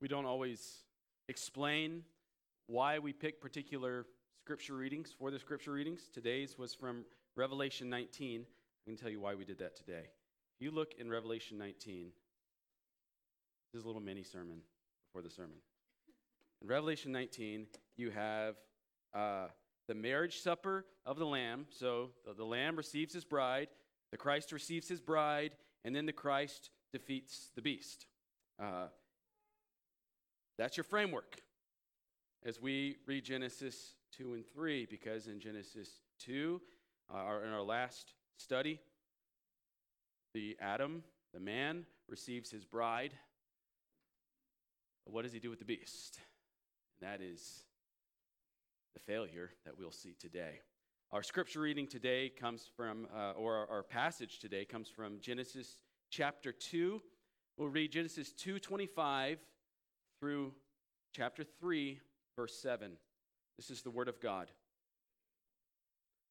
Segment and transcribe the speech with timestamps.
[0.00, 0.84] We don't always
[1.28, 2.02] explain
[2.66, 4.06] why we pick particular
[4.42, 6.02] scripture readings for the scripture readings.
[6.12, 8.42] Today's was from Revelation 19.
[8.42, 10.04] I can tell you why we did that today.
[10.58, 12.10] If you look in Revelation 19,
[13.72, 14.60] this is a little mini sermon
[15.08, 15.56] before the sermon.
[16.60, 17.66] In Revelation 19,
[17.96, 18.56] you have
[19.14, 19.46] uh,
[19.88, 21.64] the marriage supper of the Lamb.
[21.70, 23.68] So the, the Lamb receives his bride,
[24.12, 25.52] the Christ receives his bride,
[25.84, 28.06] and then the Christ defeats the beast.
[28.62, 28.88] Uh,
[30.58, 31.42] that's your framework
[32.44, 36.60] as we read Genesis 2 and 3, because in Genesis 2,
[37.12, 38.80] uh, in our last study,
[40.32, 41.02] the Adam,
[41.34, 43.14] the man, receives his bride.
[45.04, 46.18] What does he do with the beast?
[47.00, 47.64] And that is
[48.94, 50.60] the failure that we'll see today.
[51.12, 55.76] Our scripture reading today comes from, uh, or our, our passage today comes from Genesis
[56.10, 57.00] chapter 2.
[57.56, 59.38] We'll read Genesis 2:25
[60.26, 60.50] through
[61.14, 62.00] chapter 3
[62.34, 62.90] verse 7.
[63.56, 64.50] This is the word of God.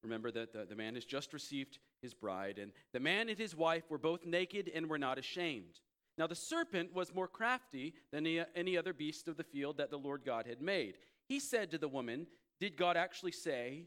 [0.02, 3.56] Remember that the, the man has just received his bride, and the man and his
[3.56, 5.80] wife were both naked and were not ashamed.
[6.18, 9.90] Now the serpent was more crafty than any, any other beast of the field that
[9.90, 10.98] the Lord God had made.
[11.26, 12.26] He said to the woman,
[12.60, 13.84] Did God actually say,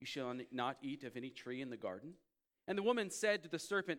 [0.00, 2.12] You shall not eat of any tree in the garden?
[2.68, 3.98] And the woman said to the serpent,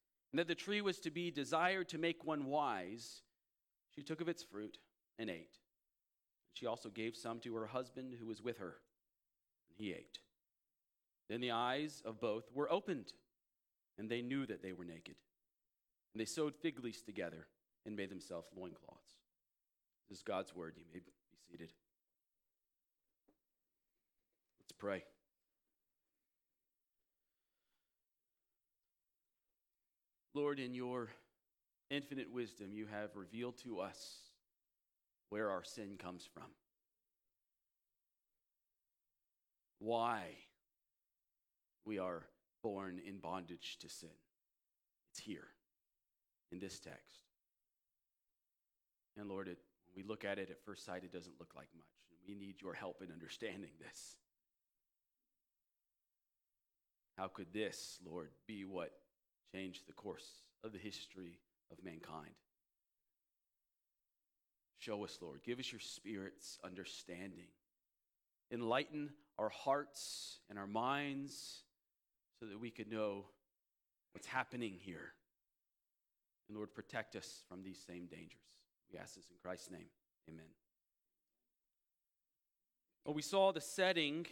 [0.31, 3.21] and that the tree was to be desired to make one wise,
[3.93, 4.77] she took of its fruit
[5.19, 5.57] and ate.
[6.53, 8.75] She also gave some to her husband who was with her,
[9.69, 10.19] and he ate.
[11.29, 13.13] Then the eyes of both were opened,
[13.97, 15.15] and they knew that they were naked.
[16.13, 17.47] And they sewed fig leaves together
[17.85, 19.15] and made themselves loincloths.
[20.09, 20.73] This is God's word.
[20.77, 21.11] You may be
[21.49, 21.71] seated.
[24.59, 25.03] Let's pray.
[30.33, 31.09] Lord, in your
[31.89, 34.17] infinite wisdom, you have revealed to us
[35.29, 36.49] where our sin comes from.
[39.79, 40.23] Why
[41.85, 42.23] we are
[42.63, 44.09] born in bondage to sin.
[45.11, 45.47] It's here
[46.51, 47.19] in this text.
[49.17, 49.57] And Lord, it,
[49.93, 51.85] when we look at it at first sight, it doesn't look like much.
[52.27, 54.15] We need your help in understanding this.
[57.17, 58.91] How could this, Lord, be what
[59.53, 60.27] changed the course
[60.63, 61.39] of the history
[61.71, 62.33] of mankind?
[64.79, 65.41] Show us, Lord.
[65.43, 67.49] Give us your Spirit's understanding.
[68.51, 71.61] Enlighten our hearts and our minds
[72.39, 73.25] so that we could know
[74.13, 75.13] what's happening here.
[76.47, 78.41] And Lord, protect us from these same dangers.
[78.91, 79.87] We ask this in Christ's name.
[80.27, 80.45] Amen.
[83.05, 84.25] Well, we saw the setting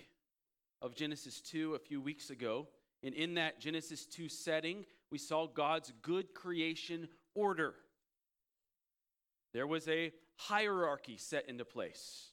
[0.81, 2.67] of Genesis 2 a few weeks ago.
[3.03, 7.75] And in that Genesis 2 setting, we saw God's good creation order.
[9.53, 12.31] There was a hierarchy set into place.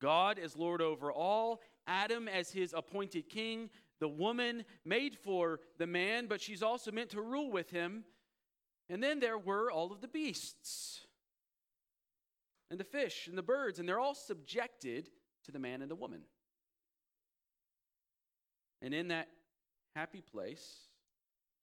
[0.00, 3.70] God is Lord over all, Adam as his appointed king,
[4.00, 8.04] the woman made for the man, but she's also meant to rule with him.
[8.88, 11.00] And then there were all of the beasts
[12.70, 15.10] and the fish and the birds, and they're all subjected
[15.44, 16.22] to the man and the woman.
[18.80, 19.28] And in that
[19.96, 20.87] happy place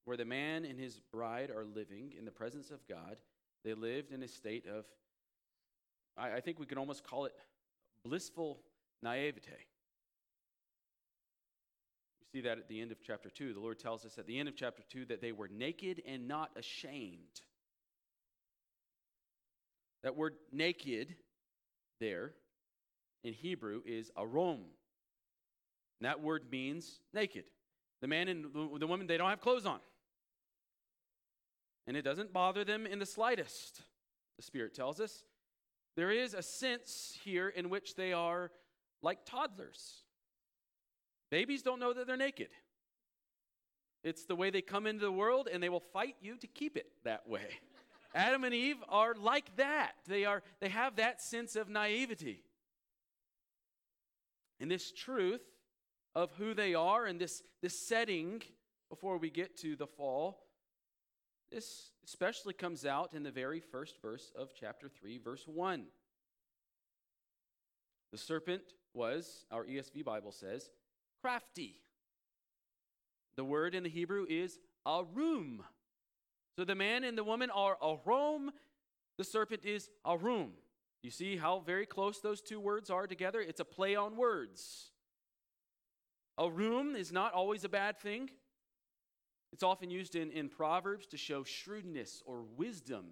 [0.06, 3.18] where the man and his bride are living in the presence of God,
[3.64, 4.86] they lived in a state of,
[6.16, 7.34] I, I think we could almost call it
[8.04, 8.60] blissful
[9.02, 9.52] naivete
[12.22, 13.54] You see that at the end of chapter 2.
[13.54, 16.28] The Lord tells us at the end of chapter 2 that they were naked and
[16.28, 17.42] not ashamed.
[20.04, 21.16] That word naked
[22.00, 22.34] there
[23.24, 24.60] in Hebrew is arom.
[26.00, 27.46] And that word means naked.
[28.02, 29.80] The man and the woman, they don't have clothes on.
[31.88, 33.82] And it doesn't bother them in the slightest,
[34.38, 35.24] the Spirit tells us.
[35.96, 38.52] There is a sense here in which they are
[39.02, 40.04] like toddlers.
[41.32, 42.50] Babies don't know that they're naked.
[44.04, 46.78] It's the way they come into the world, and they will fight you to keep
[46.78, 47.48] it that way.
[48.16, 49.94] Adam and Eve are like that.
[50.08, 52.44] They, are, they have that sense of naivety.
[54.60, 55.42] And this truth
[56.14, 58.42] of who they are and this, this setting
[58.90, 60.45] before we get to the fall,
[61.52, 65.86] this especially comes out in the very first verse of chapter 3, verse 1.
[68.12, 68.64] The serpent
[68.94, 70.70] was, our ESV Bible says,
[71.22, 71.76] crafty.
[73.36, 75.64] The word in the Hebrew is arum.
[76.56, 78.52] So the man and the woman are arum.
[79.18, 80.54] The serpent is arum.
[81.04, 83.42] You see how very close those two words are together?
[83.42, 84.92] It's a play on words.
[86.40, 88.30] Arum is not always a bad thing.
[89.56, 93.12] It's often used in, in Proverbs to show shrewdness or wisdom.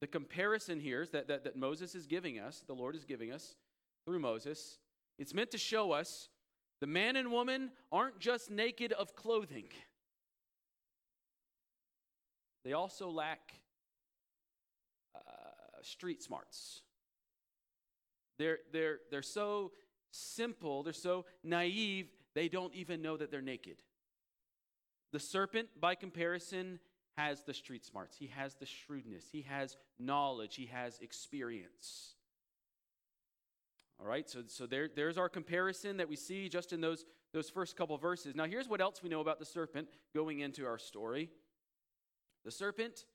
[0.00, 3.32] The comparison here is that, that, that Moses is giving us, the Lord is giving
[3.32, 3.56] us
[4.04, 4.78] through Moses,
[5.18, 6.28] it's meant to show us
[6.80, 9.66] the man and woman aren't just naked of clothing,
[12.64, 13.54] they also lack
[15.16, 15.18] uh,
[15.82, 16.82] street smarts.
[18.38, 19.72] They're, they're, they're so
[20.12, 23.82] simple, they're so naive, they don't even know that they're naked.
[25.16, 26.78] The serpent, by comparison,
[27.16, 28.18] has the street smarts.
[28.18, 29.24] He has the shrewdness.
[29.32, 30.56] He has knowledge.
[30.56, 32.16] He has experience.
[33.98, 37.48] All right, so, so there, there's our comparison that we see just in those, those
[37.48, 38.34] first couple verses.
[38.34, 41.30] Now, here's what else we know about the serpent going into our story.
[42.44, 43.06] The serpent,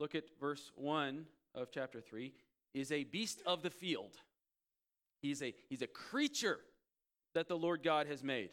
[0.00, 2.32] look at verse 1 of chapter 3,
[2.72, 4.16] is a beast of the field.
[5.20, 6.60] He's a, he's a creature
[7.34, 8.48] that the Lord God has made.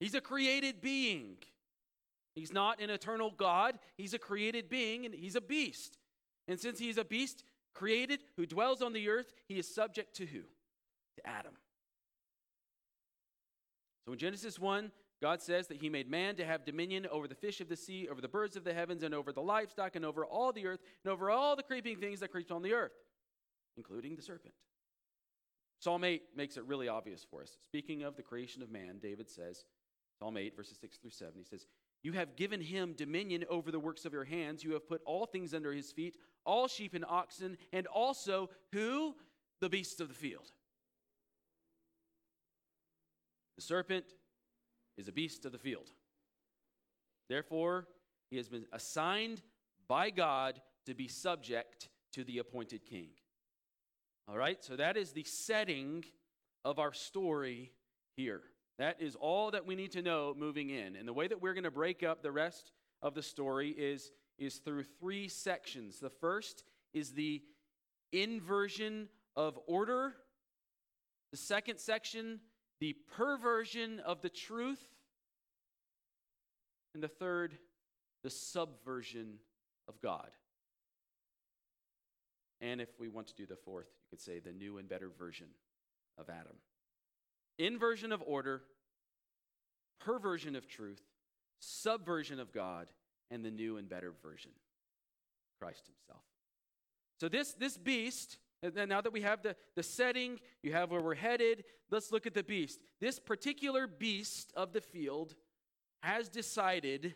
[0.00, 1.36] He's a created being.
[2.34, 3.78] He's not an eternal God.
[3.96, 5.98] He's a created being and he's a beast.
[6.46, 7.42] And since he's a beast
[7.74, 10.40] created who dwells on the earth, he is subject to who?
[10.40, 11.52] To Adam.
[14.06, 14.90] So in Genesis 1,
[15.20, 18.08] God says that he made man to have dominion over the fish of the sea,
[18.08, 20.80] over the birds of the heavens, and over the livestock, and over all the earth,
[21.04, 22.92] and over all the creeping things that creep on the earth,
[23.76, 24.54] including the serpent.
[25.80, 27.50] Psalm 8 makes it really obvious for us.
[27.60, 29.64] Speaking of the creation of man, David says,
[30.18, 31.34] Psalm 8, verses 6 through 7.
[31.36, 31.66] He says,
[32.02, 34.64] You have given him dominion over the works of your hands.
[34.64, 39.14] You have put all things under his feet, all sheep and oxen, and also who?
[39.60, 40.50] The beasts of the field.
[43.56, 44.04] The serpent
[44.96, 45.90] is a beast of the field.
[47.28, 47.86] Therefore,
[48.30, 49.42] he has been assigned
[49.88, 53.08] by God to be subject to the appointed king.
[54.28, 56.04] All right, so that is the setting
[56.64, 57.72] of our story
[58.16, 58.42] here.
[58.78, 60.94] That is all that we need to know moving in.
[60.94, 62.70] And the way that we're going to break up the rest
[63.02, 65.98] of the story is, is through three sections.
[65.98, 66.64] The first
[66.94, 67.42] is the
[68.12, 70.14] inversion of order,
[71.32, 72.40] the second section,
[72.80, 74.82] the perversion of the truth,
[76.94, 77.58] and the third,
[78.22, 79.34] the subversion
[79.88, 80.30] of God.
[82.60, 85.10] And if we want to do the fourth, you could say the new and better
[85.16, 85.48] version
[86.16, 86.56] of Adam
[87.58, 88.62] inversion of order,
[90.00, 91.02] perversion of truth,
[91.60, 92.86] subversion of God,
[93.30, 94.52] and the new and better version,
[95.60, 96.22] Christ Himself.
[97.20, 101.14] So, this, this beast, now that we have the, the setting, you have where we're
[101.14, 102.80] headed, let's look at the beast.
[103.00, 105.34] This particular beast of the field
[106.02, 107.14] has decided,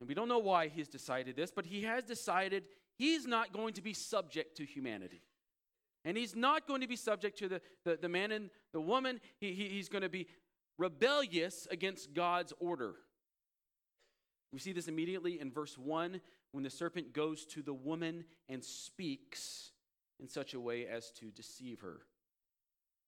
[0.00, 2.64] and we don't know why he's decided this, but he has decided
[2.96, 5.22] he's not going to be subject to humanity.
[6.06, 9.20] And he's not going to be subject to the, the, the man and the woman.
[9.40, 10.28] He, he, he's going to be
[10.78, 12.94] rebellious against God's order.
[14.52, 16.20] We see this immediately in verse 1
[16.52, 19.72] when the serpent goes to the woman and speaks
[20.20, 22.02] in such a way as to deceive her.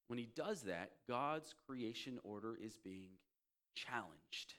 [0.08, 3.10] When he does that, God's creation order is being
[3.76, 4.54] challenged.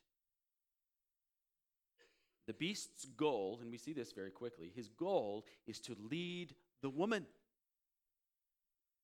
[2.48, 6.90] The beast's goal, and we see this very quickly, his goal is to lead the
[6.90, 7.26] woman.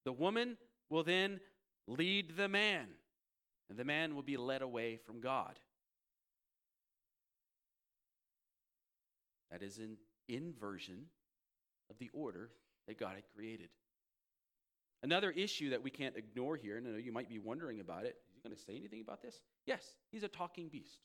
[0.05, 0.57] The woman
[0.89, 1.39] will then
[1.87, 2.87] lead the man,
[3.69, 5.59] and the man will be led away from God.
[9.51, 9.97] That is an
[10.27, 11.05] inversion
[11.89, 12.51] of the order
[12.87, 13.69] that God had created.
[15.03, 18.05] Another issue that we can't ignore here, and I know you might be wondering about
[18.05, 18.15] it.
[18.27, 19.39] Is he going to say anything about this?
[19.65, 20.99] Yes, he's a talking beast.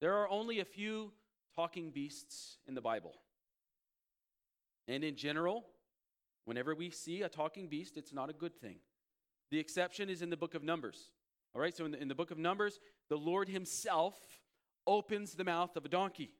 [0.00, 1.12] There are only a few
[1.54, 3.14] talking beasts in the Bible.
[4.88, 5.64] And in general,
[6.44, 8.76] Whenever we see a talking beast, it's not a good thing.
[9.50, 11.10] The exception is in the book of Numbers.
[11.54, 14.16] All right, so in the, in the book of Numbers, the Lord Himself
[14.86, 16.30] opens the mouth of a donkey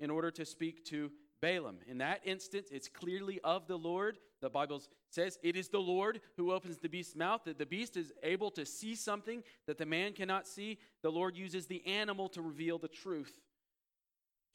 [0.00, 1.78] in order to speak to Balaam.
[1.86, 4.16] In that instance, it's clearly of the Lord.
[4.40, 7.96] The Bible says it is the Lord who opens the beast's mouth, that the beast
[7.96, 10.78] is able to see something that the man cannot see.
[11.02, 13.34] The Lord uses the animal to reveal the truth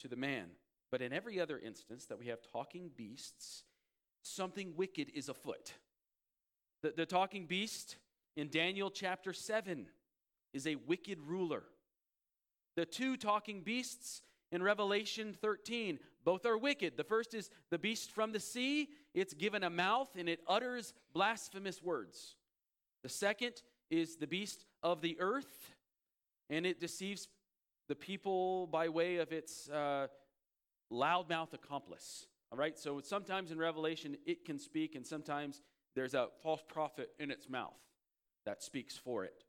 [0.00, 0.46] to the man.
[0.90, 3.62] But in every other instance that we have talking beasts,
[4.22, 5.74] something wicked is afoot.
[6.82, 7.96] The, the talking beast
[8.36, 9.86] in Daniel chapter 7
[10.52, 11.62] is a wicked ruler.
[12.76, 14.22] The two talking beasts
[14.52, 15.98] in Revelation 13.
[16.24, 16.96] Both are wicked.
[16.96, 20.92] The first is the beast from the sea, it's given a mouth and it utters
[21.12, 22.36] blasphemous words.
[23.02, 25.72] The second is the beast of the earth,
[26.48, 27.28] and it deceives
[27.88, 30.06] the people by way of its uh,
[30.92, 32.26] loudmouth accomplice.
[32.52, 35.62] All right, so sometimes in Revelation it can speak, and sometimes
[35.94, 37.78] there's a false prophet in its mouth
[38.44, 39.44] that speaks for it.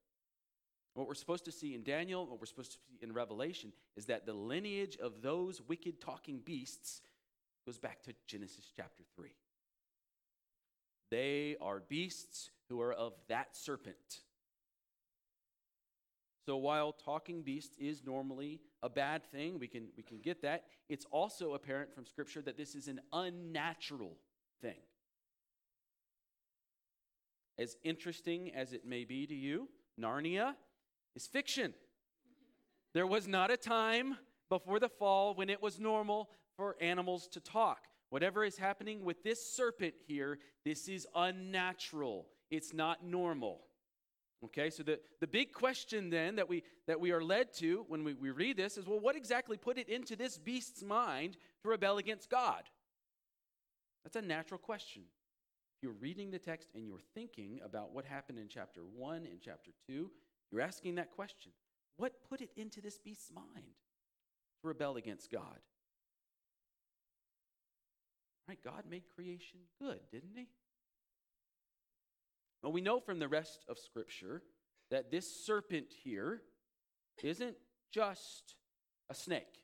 [0.94, 4.06] What we're supposed to see in Daniel, what we're supposed to see in Revelation, is
[4.06, 7.02] that the lineage of those wicked talking beasts
[7.66, 9.30] goes back to Genesis chapter 3.
[11.10, 14.22] They are beasts who are of that serpent.
[16.46, 20.64] So while talking beast is normally a bad thing, we can, we can get that,
[20.90, 24.18] it's also apparent from Scripture that this is an unnatural
[24.62, 24.80] thing.
[27.60, 29.70] As interesting as it may be to you,
[30.00, 30.56] Narnia
[31.16, 31.74] is fiction.
[32.94, 34.18] There was not a time
[34.50, 37.84] before the fall when it was normal for animals to talk.
[38.10, 42.28] Whatever is happening with this serpent here, this is unnatural.
[42.50, 43.62] It's not normal.
[44.44, 48.04] Okay, so the, the big question then that we that we are led to when
[48.04, 51.70] we, we read this is well, what exactly put it into this beast's mind to
[51.70, 52.64] rebel against God?
[54.04, 55.04] That's a natural question.
[55.78, 59.40] If you're reading the text and you're thinking about what happened in chapter 1 and
[59.42, 60.10] chapter 2,
[60.52, 61.52] you're asking that question
[61.98, 63.76] What put it into this beast's mind
[64.62, 65.60] to rebel against God?
[68.48, 68.60] Right?
[68.64, 70.48] God made creation good, didn't he?
[72.62, 74.44] Well, we know from the rest of Scripture
[74.90, 76.42] that this serpent here
[77.24, 77.56] isn't
[77.92, 78.56] just
[79.10, 79.64] a snake.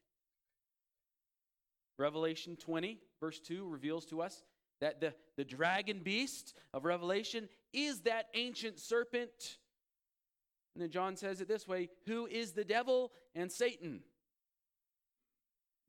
[1.99, 4.43] Revelation 20, verse 2, reveals to us
[4.81, 9.57] that the, the dragon beast of Revelation is that ancient serpent
[10.77, 14.01] and then John says it this way Who is the devil and Satan?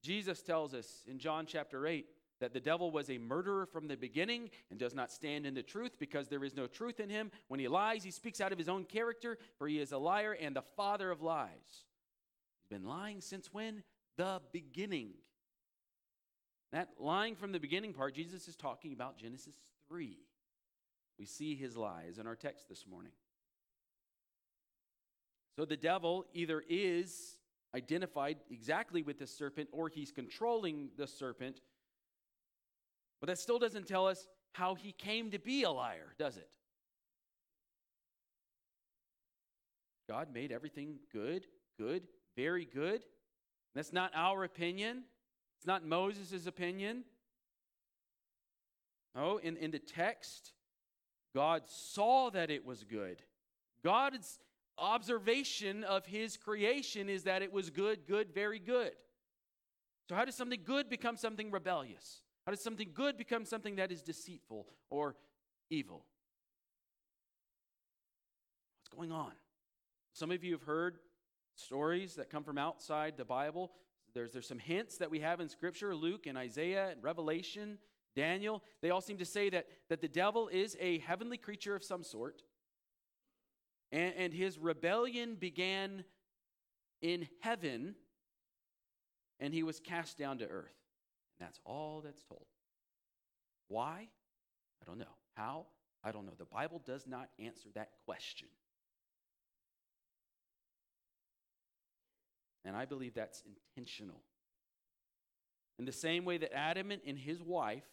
[0.02, 2.06] Jesus tells us in John chapter 8
[2.40, 5.62] that the devil was a murderer from the beginning and does not stand in the
[5.62, 7.30] truth because there is no truth in him.
[7.48, 10.36] When he lies, he speaks out of his own character, for he is a liar
[10.40, 11.48] and the father of lies.
[11.66, 13.82] He's been lying since when?
[14.16, 15.10] The beginning.
[16.72, 19.54] That lying from the beginning part, Jesus is talking about Genesis
[19.88, 20.18] 3.
[21.18, 23.12] We see his lies in our text this morning.
[25.56, 27.38] So the devil either is
[27.74, 31.60] identified exactly with the serpent or he's controlling the serpent.
[33.20, 36.50] But that still doesn't tell us how he came to be a liar, does it?
[40.08, 41.46] God made everything good,
[41.78, 42.02] good,
[42.36, 43.02] very good.
[43.74, 45.04] That's not our opinion.
[45.58, 47.04] It's not Moses' opinion.
[49.14, 50.52] Oh, in, in the text,
[51.34, 53.22] God saw that it was good.
[53.84, 54.38] God's
[54.78, 58.92] observation of his creation is that it was good, good, very good.
[60.08, 62.22] So, how does something good become something rebellious?
[62.48, 65.16] How does something good become something that is deceitful or
[65.68, 66.06] evil?
[68.80, 69.32] What's going on?
[70.14, 70.96] Some of you have heard
[71.56, 73.72] stories that come from outside the Bible.
[74.14, 77.76] There's, there's some hints that we have in Scripture Luke and Isaiah and Revelation,
[78.16, 78.64] Daniel.
[78.80, 82.02] They all seem to say that, that the devil is a heavenly creature of some
[82.02, 82.44] sort
[83.92, 86.02] and, and his rebellion began
[87.02, 87.94] in heaven,
[89.38, 90.87] and he was cast down to earth.
[91.40, 92.46] That's all that's told.
[93.68, 94.08] Why?
[94.82, 95.04] I don't know.
[95.34, 95.66] How?
[96.04, 96.32] I don't know.
[96.38, 98.48] The Bible does not answer that question.
[102.64, 103.42] And I believe that's
[103.76, 104.20] intentional.
[105.78, 107.84] In the same way that Adam and his wife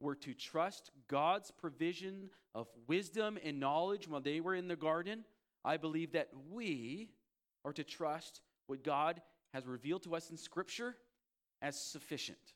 [0.00, 5.24] were to trust God's provision of wisdom and knowledge while they were in the garden,
[5.64, 7.10] I believe that we
[7.64, 9.22] are to trust what God
[9.54, 10.96] has revealed to us in Scripture
[11.60, 12.54] as sufficient.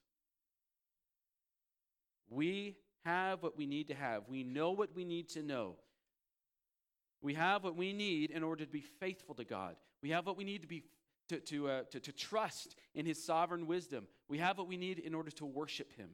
[2.28, 5.76] We have what we need to have, we know what we need to know.
[7.22, 9.76] We have what we need in order to be faithful to God.
[10.02, 10.84] We have what we need to be
[11.28, 14.06] to, to, uh, to, to trust in his sovereign wisdom.
[14.28, 16.10] We have what we need in order to worship him.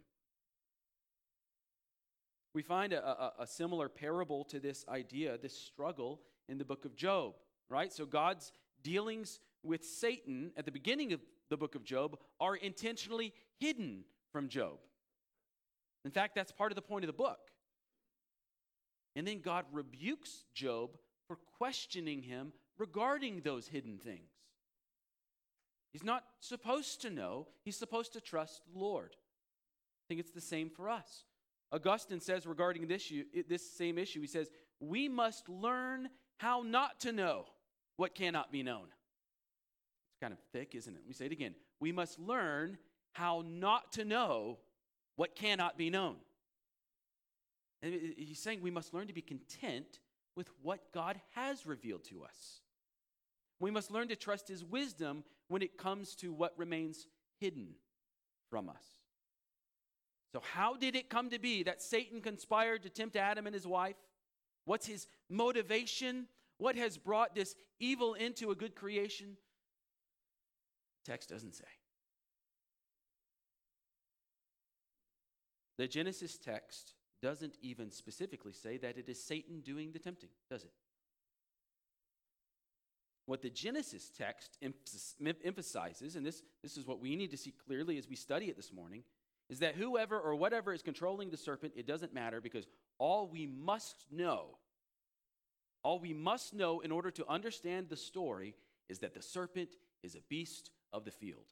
[2.55, 6.85] We find a, a, a similar parable to this idea, this struggle, in the book
[6.85, 7.35] of Job,
[7.69, 7.93] right?
[7.93, 8.53] So God's
[8.83, 14.49] dealings with Satan at the beginning of the book of Job are intentionally hidden from
[14.49, 14.79] Job.
[16.05, 17.39] In fact, that's part of the point of the book.
[19.15, 20.91] And then God rebukes Job
[21.27, 24.31] for questioning him regarding those hidden things.
[25.93, 29.11] He's not supposed to know, he's supposed to trust the Lord.
[29.13, 31.25] I think it's the same for us.
[31.71, 37.01] Augustine says regarding this issue, this same issue, he says, We must learn how not
[37.01, 37.45] to know
[37.97, 38.85] what cannot be known.
[38.85, 40.99] It's kind of thick, isn't it?
[40.99, 41.55] Let me say it again.
[41.81, 42.79] we must learn
[43.13, 44.59] how not to know
[45.17, 46.17] what cannot be known.
[47.83, 50.01] And he's saying we must learn to be content
[50.37, 52.61] with what God has revealed to us.
[53.61, 57.07] We must learn to trust his wisdom when it comes to what remains
[57.39, 57.75] hidden
[58.51, 58.85] from us.
[60.33, 63.67] So, how did it come to be that Satan conspired to tempt Adam and his
[63.67, 63.97] wife?
[64.65, 66.27] What's his motivation?
[66.57, 69.37] What has brought this evil into a good creation?
[71.05, 71.65] text doesn't say.
[75.79, 80.65] The Genesis text doesn't even specifically say that it is Satan doing the tempting, does
[80.65, 80.73] it?
[83.27, 84.59] What the Genesis text
[85.45, 88.57] emphasizes, and this, this is what we need to see clearly as we study it
[88.57, 89.05] this morning,
[89.49, 92.67] is that whoever or whatever is controlling the serpent, it doesn't matter because
[92.99, 94.59] all we must know,
[95.85, 98.55] all we must know in order to understand the story
[98.89, 101.47] is that the serpent is a beast of the field.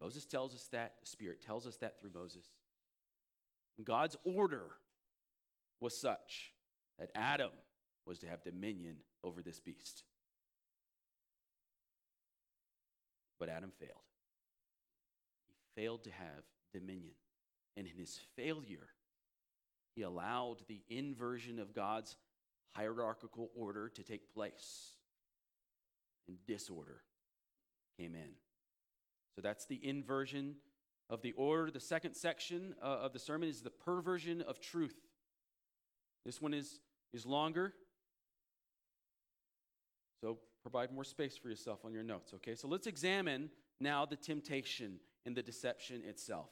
[0.00, 2.50] Moses tells us that, the Spirit tells us that through Moses.
[3.82, 4.64] God's order
[5.80, 6.52] was such
[6.98, 7.50] that Adam
[8.06, 10.04] was to have dominion over this beast.
[13.38, 13.90] But Adam failed.
[15.48, 17.14] He failed to have dominion.
[17.76, 18.88] And in his failure,
[19.94, 22.16] he allowed the inversion of God's
[22.72, 24.92] hierarchical order to take place.
[26.28, 27.02] And disorder
[27.98, 28.30] came in.
[29.34, 30.56] So that's the inversion
[31.12, 31.70] of the order.
[31.70, 34.96] The second section uh, of the sermon is the perversion of truth.
[36.24, 36.80] This one is,
[37.12, 37.74] is longer.
[40.22, 42.54] So provide more space for yourself on your notes, okay?
[42.54, 46.48] So let's examine now the temptation and the deception itself.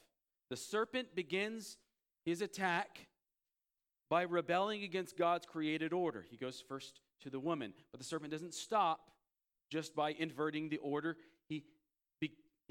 [0.51, 1.77] The serpent begins
[2.23, 3.07] his attack
[4.09, 6.23] by rebelling against God's created order.
[6.29, 8.99] He goes first to the woman, but the serpent doesn't stop
[9.71, 11.15] just by inverting the order.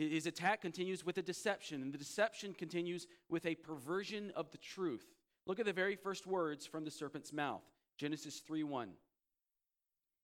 [0.08, 4.56] His attack continues with a deception, and the deception continues with a perversion of the
[4.56, 5.04] truth.
[5.46, 7.62] Look at the very first words from the serpent's mouth
[7.98, 8.92] Genesis 3 1.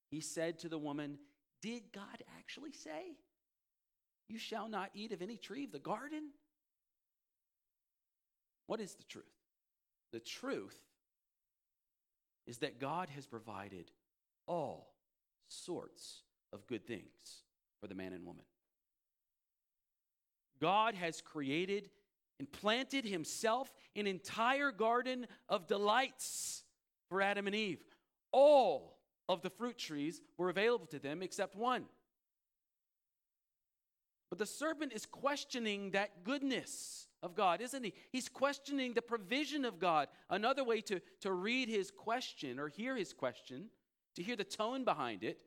[0.09, 1.19] He said to the woman,
[1.61, 3.17] Did God actually say,
[4.29, 6.31] You shall not eat of any tree of the garden?
[8.67, 9.25] What is the truth?
[10.13, 10.81] The truth
[12.47, 13.91] is that God has provided
[14.47, 14.95] all
[15.49, 17.43] sorts of good things
[17.79, 18.45] for the man and woman.
[20.61, 21.91] God has created
[22.39, 26.65] and planted himself an entire garden of delights
[27.09, 27.83] for Adam and Eve.
[28.33, 31.85] All of the fruit trees were available to them except one.
[34.29, 37.95] But the serpent is questioning that goodness of God, isn't he?
[38.11, 40.09] He's questioning the provision of God.
[40.29, 43.67] Another way to, to read his question or hear his question,
[44.17, 45.39] to hear the tone behind it,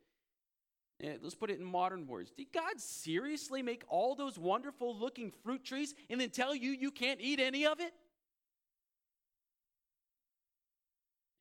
[1.01, 2.31] Eh, let's put it in modern words.
[2.31, 6.91] Did God seriously make all those wonderful looking fruit trees and then tell you you
[6.91, 7.93] can't eat any of it?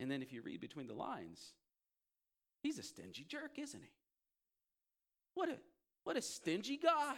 [0.00, 1.54] And then if you read between the lines,
[2.62, 3.90] he's a stingy jerk, isn't he?
[5.34, 5.58] What a
[6.04, 7.16] what a stingy God.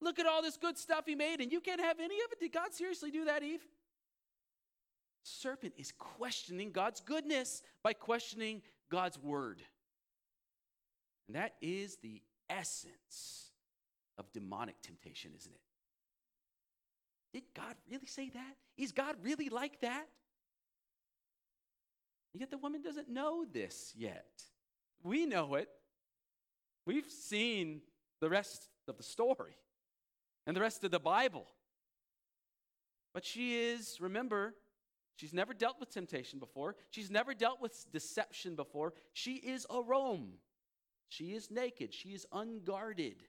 [0.00, 2.40] Look at all this good stuff he made, and you can't have any of it.
[2.40, 3.64] Did God seriously do that, Eve?
[5.22, 9.62] Serpent is questioning God's goodness by questioning God's word.
[11.26, 13.50] And that is the essence
[14.18, 15.60] of demonic temptation, isn't it?
[17.32, 18.56] Did God really say that?
[18.76, 20.06] Is God really like that?
[22.32, 24.42] Yet the woman doesn't know this yet.
[25.02, 25.68] We know it.
[26.86, 27.80] We've seen
[28.20, 29.56] the rest of the story
[30.46, 31.46] and the rest of the Bible.
[33.12, 34.54] But she is, remember,
[35.16, 36.74] she's never dealt with temptation before.
[36.90, 38.92] She's never dealt with deception before.
[39.12, 40.32] She is arom.
[41.08, 41.92] She is naked.
[41.94, 43.22] She is unguarded,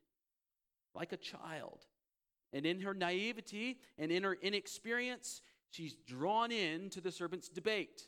[0.94, 1.86] like a child.
[2.54, 8.04] And in her naivety and in her inexperience, she's drawn into the serpent's debate.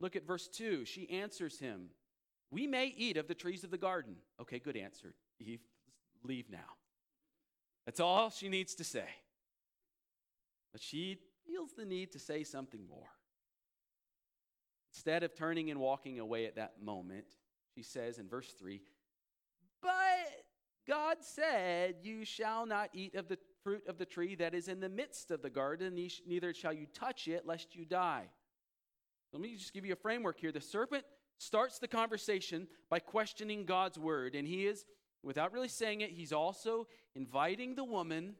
[0.00, 0.84] Look at verse 2.
[0.84, 1.90] She answers him,
[2.50, 4.16] We may eat of the trees of the garden.
[4.40, 5.14] Okay, good answer.
[5.38, 5.60] Eve,
[6.22, 6.76] leave now.
[7.84, 9.08] That's all she needs to say.
[10.72, 13.10] But she feels the need to say something more.
[14.92, 17.26] Instead of turning and walking away at that moment,
[17.74, 18.80] she says in verse 3
[19.82, 19.90] But
[20.86, 24.80] God said, You shall not eat of the fruit of the tree that is in
[24.80, 25.94] the midst of the garden,
[26.26, 28.26] neither shall you touch it, lest you die.
[29.32, 30.52] Let me just give you a framework here.
[30.52, 31.04] The serpent
[31.38, 34.84] starts the conversation by questioning God's word, and he is,
[35.22, 38.34] without really saying it, he's also inviting the woman.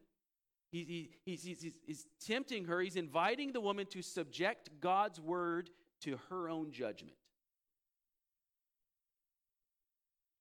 [0.71, 2.79] He, he, he's, he's, he's tempting her.
[2.79, 5.69] He's inviting the woman to subject God's word
[6.01, 7.15] to her own judgment.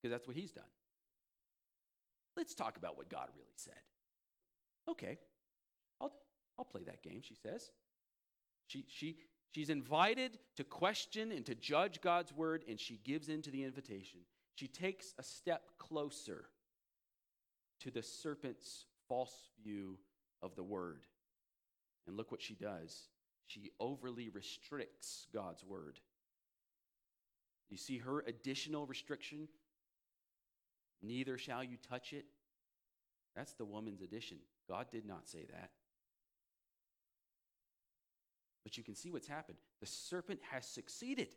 [0.05, 0.65] Because that's what he's done.
[2.37, 3.73] let's talk about what God really said.
[4.87, 5.17] Okay,
[5.99, 6.13] I'll,
[6.59, 7.71] I'll play that game, she says.
[8.67, 9.17] She, she,
[9.53, 13.65] she's invited to question and to judge God's word, and she gives in to the
[13.65, 14.21] invitation.
[14.57, 16.45] She takes a step closer
[17.81, 19.97] to the serpent's false view
[20.43, 21.07] of the word.
[22.07, 23.09] And look what she does.
[23.47, 25.99] She overly restricts God's word.
[27.71, 29.49] You see her additional restriction?
[31.03, 32.25] Neither shall you touch it.
[33.37, 34.39] That's the woman's addition.
[34.69, 35.71] God did not say that.
[38.63, 39.59] But you can see what's happened.
[39.81, 41.29] The serpent has succeeded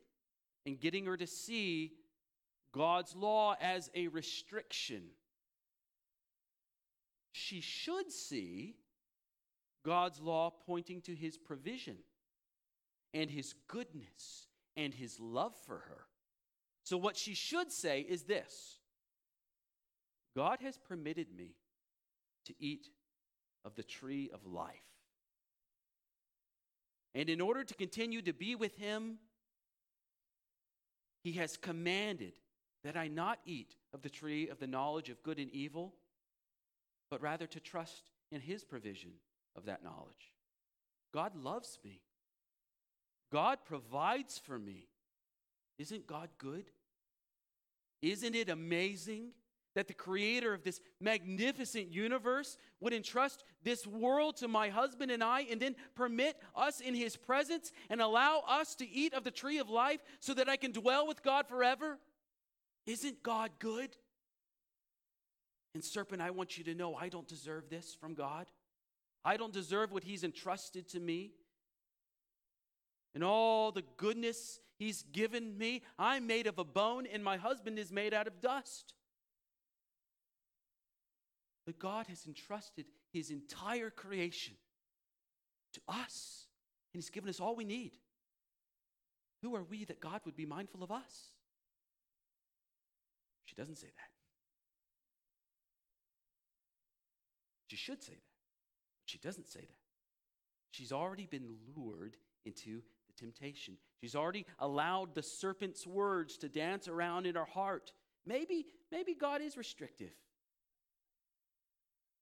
[0.65, 1.93] in getting her to see
[2.71, 5.03] God's law as a restriction.
[7.33, 8.75] She should see
[9.85, 11.97] God's law pointing to his provision
[13.13, 16.05] and his goodness and his love for her.
[16.83, 18.77] So, what she should say is this
[20.37, 21.55] God has permitted me
[22.45, 22.89] to eat
[23.65, 24.75] of the tree of life.
[27.15, 29.17] And in order to continue to be with him,
[31.23, 32.33] he has commanded
[32.83, 35.95] that I not eat of the tree of the knowledge of good and evil,
[37.09, 39.13] but rather to trust in his provision
[39.55, 40.35] of that knowledge.
[41.15, 42.01] God loves me.
[43.31, 44.87] God provides for me.
[45.79, 46.65] Isn't God good?
[48.03, 49.31] Isn't it amazing
[49.77, 55.23] that the creator of this magnificent universe would entrust this world to my husband and
[55.23, 59.29] I and then permit us in his presence and allow us to eat of the
[59.29, 61.99] tree of life so that I can dwell with God forever?
[62.87, 63.95] Isn't God good?
[65.75, 68.47] And, serpent, I want you to know I don't deserve this from God.
[69.23, 71.33] I don't deserve what he's entrusted to me.
[73.13, 77.77] And all the goodness he's given me, I'm made of a bone, and my husband
[77.77, 78.95] is made out of dust.
[81.67, 84.53] But God has entrusted his entire creation
[85.73, 86.47] to us,
[86.93, 87.91] and he's given us all we need.
[89.41, 91.31] Who are we that God would be mindful of us?
[93.43, 94.09] She doesn't say that.
[97.67, 98.21] She should say that,
[99.01, 99.81] but she doesn't say that.
[100.71, 103.75] She's already been lured into the temptation.
[103.99, 107.91] She's already allowed the serpent's words to dance around in her heart.
[108.25, 110.13] Maybe, maybe God is restrictive.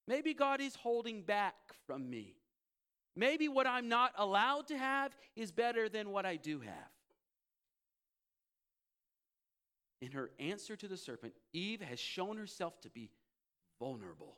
[0.08, 1.56] Maybe God is holding back
[1.88, 2.36] from me.
[3.16, 6.92] Maybe what I'm not allowed to have is better than what I do have.
[10.02, 13.10] In her answer to the serpent, Eve has shown herself to be
[13.80, 14.38] vulnerable.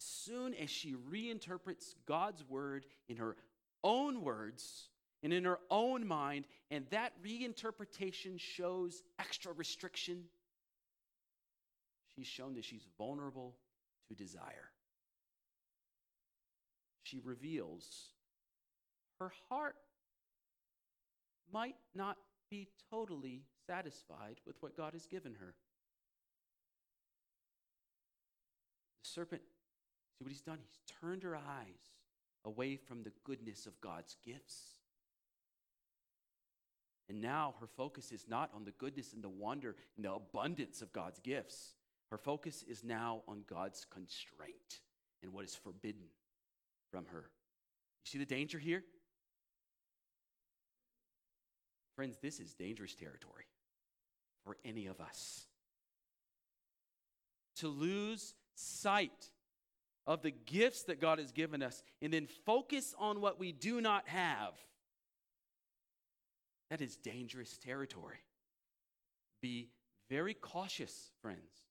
[0.00, 3.36] As soon as she reinterprets God's word in her
[3.82, 4.88] own words
[5.22, 10.24] and in her own mind, and that reinterpretation shows extra restriction,
[12.14, 13.56] she's shown that she's vulnerable
[14.08, 14.70] to desire.
[17.02, 18.10] She reveals
[19.20, 19.76] her heart
[21.52, 22.16] might not
[22.50, 25.54] be totally satisfied with what God has given her.
[29.02, 29.42] The serpent,
[30.18, 30.58] see what he's done?
[30.60, 31.94] He's turned her eyes
[32.44, 34.80] away from the goodness of God's gifts.
[37.08, 40.82] And now her focus is not on the goodness and the wonder and the abundance
[40.82, 41.75] of God's gifts.
[42.10, 44.80] Her focus is now on God's constraint
[45.22, 46.04] and what is forbidden
[46.90, 47.30] from her.
[48.04, 48.84] You see the danger here?
[51.96, 53.46] Friends, this is dangerous territory
[54.44, 55.46] for any of us.
[57.56, 59.30] To lose sight
[60.06, 63.80] of the gifts that God has given us and then focus on what we do
[63.80, 64.52] not have.
[66.70, 68.18] That is dangerous territory.
[69.40, 69.70] Be
[70.08, 71.62] very cautious, friends.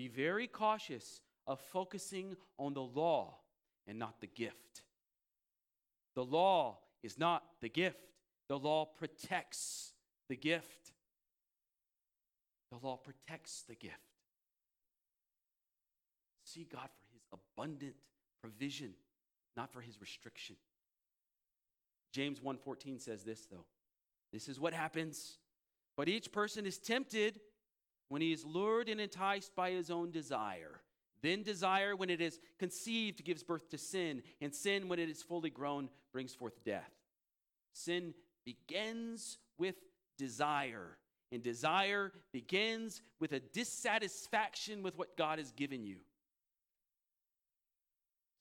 [0.00, 3.36] Be very cautious of focusing on the law
[3.86, 4.80] and not the gift.
[6.14, 7.98] The law is not the gift,
[8.48, 9.92] the law protects
[10.30, 10.92] the gift.
[12.70, 14.00] The law protects the gift.
[16.44, 17.96] See God for his abundant
[18.40, 18.94] provision,
[19.54, 20.56] not for his restriction.
[22.10, 23.66] James 1:14 says this though.
[24.32, 25.36] This is what happens.
[25.94, 27.42] But each person is tempted
[28.10, 30.82] when he is lured and enticed by his own desire.
[31.22, 35.22] Then desire, when it is conceived, gives birth to sin, and sin, when it is
[35.22, 36.90] fully grown, brings forth death.
[37.72, 38.12] Sin
[38.44, 39.76] begins with
[40.18, 40.98] desire,
[41.30, 45.96] and desire begins with a dissatisfaction with what God has given you.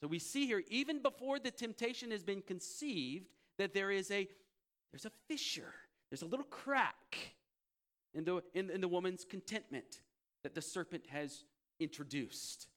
[0.01, 3.27] So we see here, even before the temptation has been conceived,
[3.58, 4.27] that there is a
[4.91, 5.75] there's a fissure,
[6.10, 7.36] there's a little crack
[8.13, 10.02] in the, in, in the woman's contentment.
[10.43, 11.43] that the serpent has
[11.80, 12.67] introduced.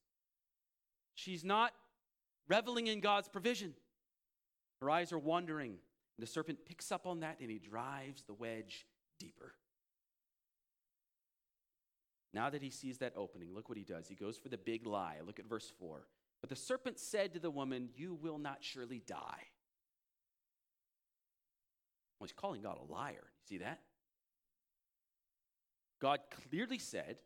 [1.14, 1.72] She's not
[2.48, 3.74] reveling in God's provision.
[4.80, 5.76] Her eyes are wandering.
[6.18, 8.86] The serpent picks up on that and he drives the wedge
[9.18, 9.54] deeper.
[12.34, 14.08] Now that he sees that opening, look what he does.
[14.08, 15.16] He goes for the big lie.
[15.24, 16.06] Look at verse 4.
[16.40, 19.46] But the serpent said to the woman, You will not surely die.
[22.18, 23.14] Well, he's calling God a liar.
[23.14, 23.80] You see that?
[26.02, 26.18] God
[26.50, 27.18] clearly said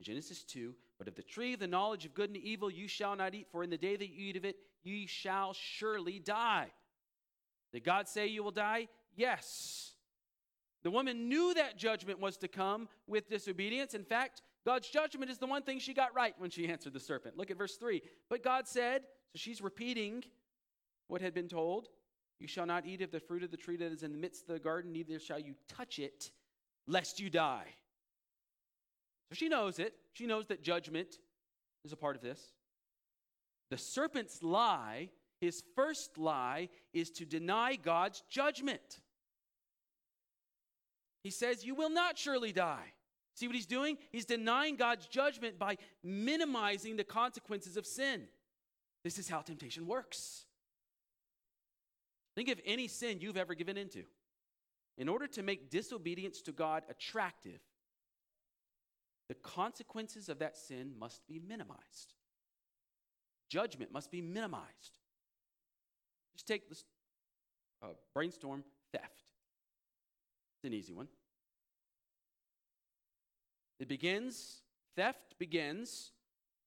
[0.00, 2.88] in Genesis 2 But of the tree of the knowledge of good and evil you
[2.88, 6.18] shall not eat, for in the day that you eat of it, ye shall surely
[6.18, 6.66] die.
[7.72, 8.88] Did God say you will die?
[9.14, 9.92] Yes.
[10.82, 13.94] The woman knew that judgment was to come with disobedience.
[13.94, 17.00] In fact, God's judgment is the one thing she got right when she answered the
[17.00, 17.38] serpent.
[17.38, 18.02] Look at verse 3.
[18.28, 20.24] But God said, so she's repeating
[21.06, 21.88] what had been told
[22.40, 24.42] You shall not eat of the fruit of the tree that is in the midst
[24.42, 26.32] of the garden, neither shall you touch it,
[26.88, 27.66] lest you die.
[29.28, 29.94] So she knows it.
[30.12, 31.18] She knows that judgment
[31.84, 32.40] is a part of this.
[33.70, 35.10] The serpent's lie,
[35.40, 39.00] his first lie, is to deny God's judgment.
[41.22, 42.92] He says, You will not surely die.
[43.34, 43.98] See what he's doing?
[44.12, 48.28] He's denying God's judgment by minimizing the consequences of sin.
[49.02, 50.44] This is how temptation works.
[52.36, 54.04] Think of any sin you've ever given into.
[54.96, 57.60] In order to make disobedience to God attractive,
[59.28, 62.14] the consequences of that sin must be minimized.
[63.48, 64.98] Judgment must be minimized.
[66.34, 66.84] Just take this
[67.82, 69.30] uh, brainstorm theft.
[70.56, 71.08] It's an easy one.
[73.80, 74.62] It begins,
[74.96, 76.12] theft begins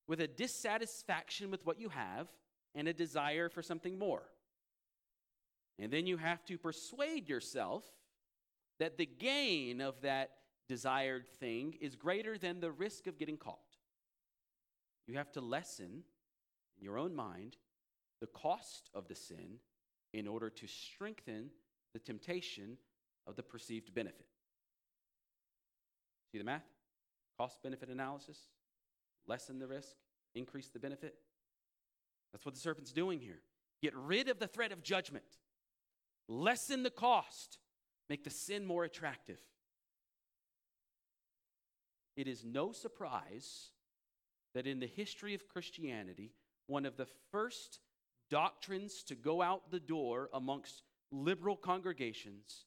[0.08, 2.28] with a dissatisfaction with what you have
[2.76, 4.24] and a desire for something more.
[5.80, 7.84] And then you have to persuade yourself
[8.80, 10.32] that the gain of that
[10.68, 13.60] desired thing is greater than the risk of getting caught.
[15.08, 16.04] You have to lessen
[16.78, 17.58] in your own mind
[18.20, 19.60] the cost of the sin
[20.14, 21.50] in order to strengthen
[21.94, 22.78] the temptation
[23.26, 24.26] of the perceived benefit.
[26.32, 26.66] See the math?
[27.38, 28.38] Cost benefit analysis,
[29.28, 29.96] lessen the risk,
[30.36, 31.16] increase the benefit.
[32.32, 33.40] That's what the serpent's doing here.
[33.82, 35.26] Get rid of the threat of judgment,
[36.28, 37.60] lessen the cost,
[38.10, 39.38] make the sin more attractive.
[42.18, 43.70] It is no surprise
[44.56, 46.34] that in the history of Christianity,
[46.66, 47.80] one of the first
[48.32, 52.66] doctrines to go out the door amongst liberal congregations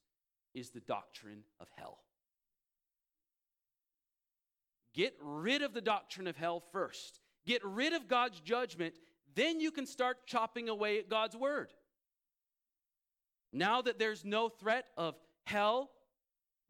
[0.55, 1.99] is the doctrine of hell.
[4.95, 7.21] Get rid of the doctrine of hell first.
[7.45, 8.95] Get rid of God's judgment,
[9.35, 11.73] then you can start chopping away at God's word.
[13.53, 15.91] Now that there's no threat of hell,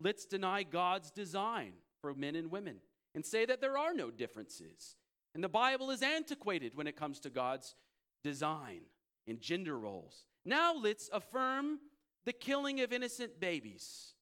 [0.01, 2.77] let's deny God's design for men and women
[3.15, 4.97] and say that there are no differences.
[5.35, 7.75] And the Bible is antiquated when it comes to God's
[8.23, 8.81] design
[9.27, 10.25] and gender roles.
[10.45, 11.79] Now let's affirm
[12.25, 14.15] the killing of innocent babies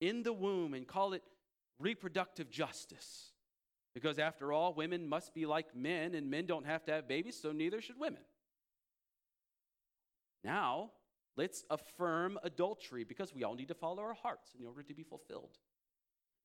[0.00, 1.22] in the womb and call it
[1.78, 3.32] reproductive justice.
[3.94, 7.38] Because after all, women must be like men, and men don't have to have babies,
[7.40, 8.20] so neither should women.
[10.44, 10.90] Now,
[11.36, 15.02] let's affirm adultery because we all need to follow our hearts in order to be
[15.02, 15.56] fulfilled.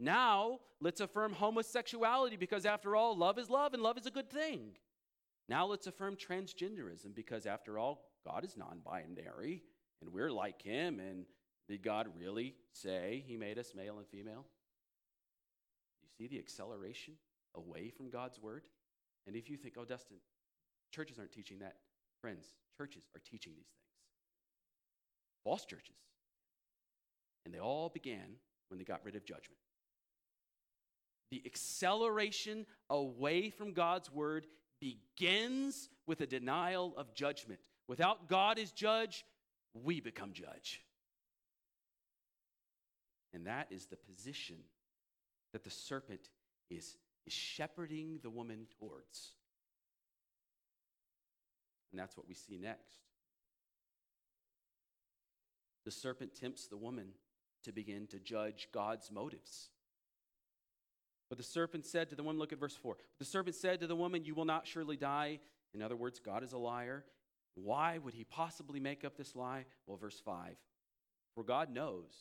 [0.01, 4.31] Now, let's affirm homosexuality because after all, love is love and love is a good
[4.31, 4.71] thing.
[5.47, 9.61] Now, let's affirm transgenderism because after all, God is non binary
[10.01, 10.99] and we're like him.
[10.99, 11.25] And
[11.69, 14.47] did God really say he made us male and female?
[16.01, 17.13] You see the acceleration
[17.53, 18.63] away from God's word?
[19.27, 20.17] And if you think, oh, Dustin,
[20.91, 21.75] churches aren't teaching that,
[22.19, 23.93] friends, churches are teaching these things.
[25.43, 25.97] False churches.
[27.45, 28.37] And they all began
[28.69, 29.59] when they got rid of judgment.
[31.31, 34.45] The acceleration away from God's word
[34.79, 37.61] begins with a denial of judgment.
[37.87, 39.25] Without God as judge,
[39.73, 40.83] we become judge.
[43.33, 44.57] And that is the position
[45.53, 46.29] that the serpent
[46.69, 49.31] is, is shepherding the woman towards.
[51.91, 52.97] And that's what we see next.
[55.85, 57.07] The serpent tempts the woman
[57.63, 59.69] to begin to judge God's motives.
[61.31, 62.97] But the serpent said to the woman, look at verse 4.
[63.17, 65.39] The serpent said to the woman, You will not surely die.
[65.73, 67.05] In other words, God is a liar.
[67.55, 69.63] Why would he possibly make up this lie?
[69.87, 70.57] Well, verse 5.
[71.33, 72.11] For God knows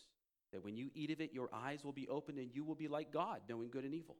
[0.52, 2.86] that when you eat of it, your eyes will be opened and you will be
[2.86, 4.16] like God, knowing good and evil.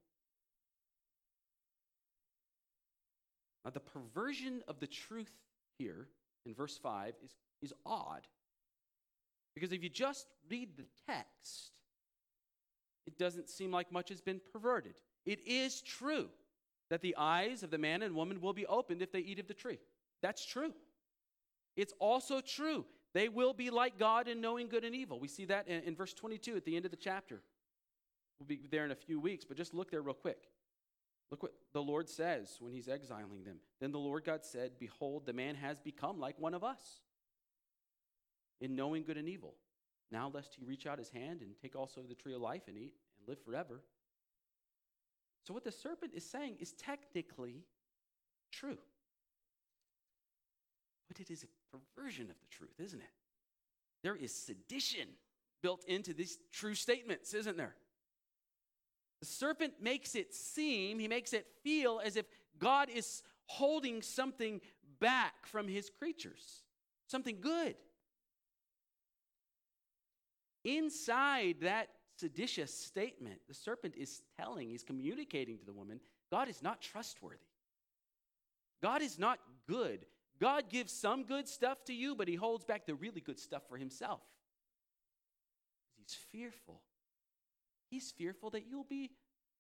[3.65, 5.31] Now, the perversion of the truth
[5.79, 6.09] here
[6.45, 8.27] in verse 5 is, is odd.
[9.55, 11.71] Because if you just read the text,
[13.07, 14.95] it doesn't seem like much has been perverted.
[15.27, 16.29] It is true
[16.91, 19.49] that the eyes of the man and woman will be opened if they eat of
[19.49, 19.79] the tree.
[20.23, 20.75] That's true.
[21.77, 25.19] It's also true they will be like God in knowing good and evil.
[25.19, 27.43] We see that in, in, verse 22 at the end of the chapter.
[28.39, 30.49] We'll be there in a few weeks, but just look there real quick.
[31.31, 33.57] Look what the Lord says when he's exiling them.
[33.81, 37.01] Then the Lord God said, Behold, the man has become like one of us
[38.61, 39.55] in knowing good and evil.
[40.13, 42.77] Now, lest he reach out his hand and take also the tree of life and
[42.77, 43.81] eat and live forever.
[45.47, 47.65] So, what the serpent is saying is technically
[48.53, 48.79] true.
[51.09, 53.11] But it is a perversion of the truth, isn't it?
[54.03, 55.09] There is sedition
[55.63, 57.75] built into these true statements, isn't there?
[59.21, 62.27] The serpent makes it seem, he makes it feel as if
[62.59, 64.61] God is holding something
[64.99, 66.63] back from his creatures,
[67.07, 67.75] something good.
[70.65, 76.63] Inside that seditious statement, the serpent is telling, he's communicating to the woman, God is
[76.63, 77.39] not trustworthy.
[78.83, 80.07] God is not good.
[80.41, 83.63] God gives some good stuff to you, but he holds back the really good stuff
[83.69, 84.21] for himself.
[85.99, 86.81] He's fearful.
[87.91, 89.11] He's fearful that you'll be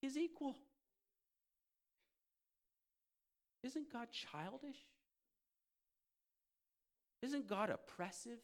[0.00, 0.56] his equal.
[3.62, 4.78] Isn't God childish?
[7.22, 8.38] Isn't God oppressive?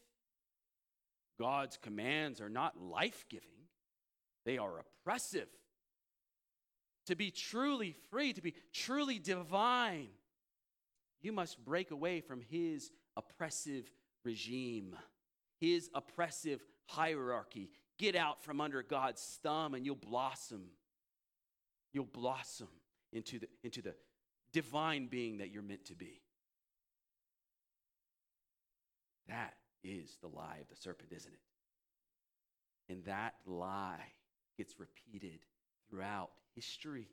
[1.39, 3.49] God's commands are not life giving,
[4.45, 5.47] they are oppressive.
[7.07, 10.09] To be truly free, to be truly divine,
[11.21, 13.89] you must break away from his oppressive
[14.25, 14.93] regime,
[15.59, 17.69] his oppressive hierarchy.
[17.97, 20.65] Get out from under God's thumb and you'll blossom.
[21.93, 22.67] You'll blossom
[23.13, 23.95] into the, into the
[24.51, 26.21] divine being that you're meant to be.
[29.27, 31.39] That is the lie of the serpent, isn't it?
[32.91, 34.13] And that lie
[34.57, 35.39] gets repeated
[35.89, 37.09] throughout history.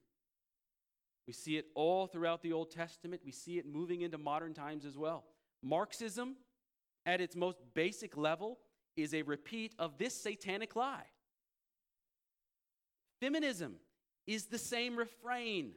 [1.26, 3.22] We see it all throughout the Old Testament.
[3.24, 5.24] We see it moving into modern times as well.
[5.62, 6.36] Marxism,
[7.06, 8.58] at its most basic level,
[8.96, 11.06] is a repeat of this satanic lie.
[13.20, 13.76] Feminism
[14.26, 15.72] is the same refrain.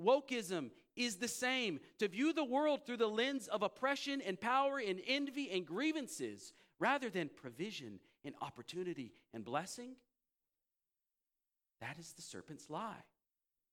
[0.00, 1.80] Wokeism is the same.
[1.98, 6.52] To view the world through the lens of oppression and power and envy and grievances
[6.78, 9.96] rather than provision and opportunity and blessing,
[11.80, 13.04] that is the serpent's lie.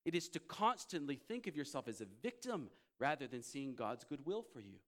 [0.06, 4.44] It is to constantly think of yourself as a victim rather than seeing God's goodwill
[4.54, 4.80] for you.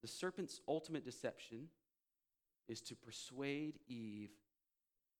[0.00, 1.68] The serpent's ultimate deception
[2.68, 4.30] is to persuade Eve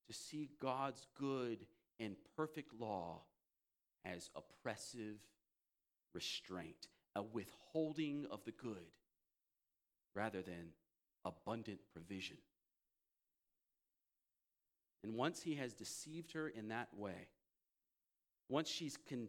[0.09, 1.67] to see God's good
[2.01, 3.23] and perfect law
[4.05, 5.17] as oppressive
[6.15, 8.91] restraint, a withholding of the good
[10.15, 10.73] rather than
[11.25, 12.37] abundant provision.
[15.05, 17.29] And once he has deceived her in that way,
[18.49, 19.29] once she's con-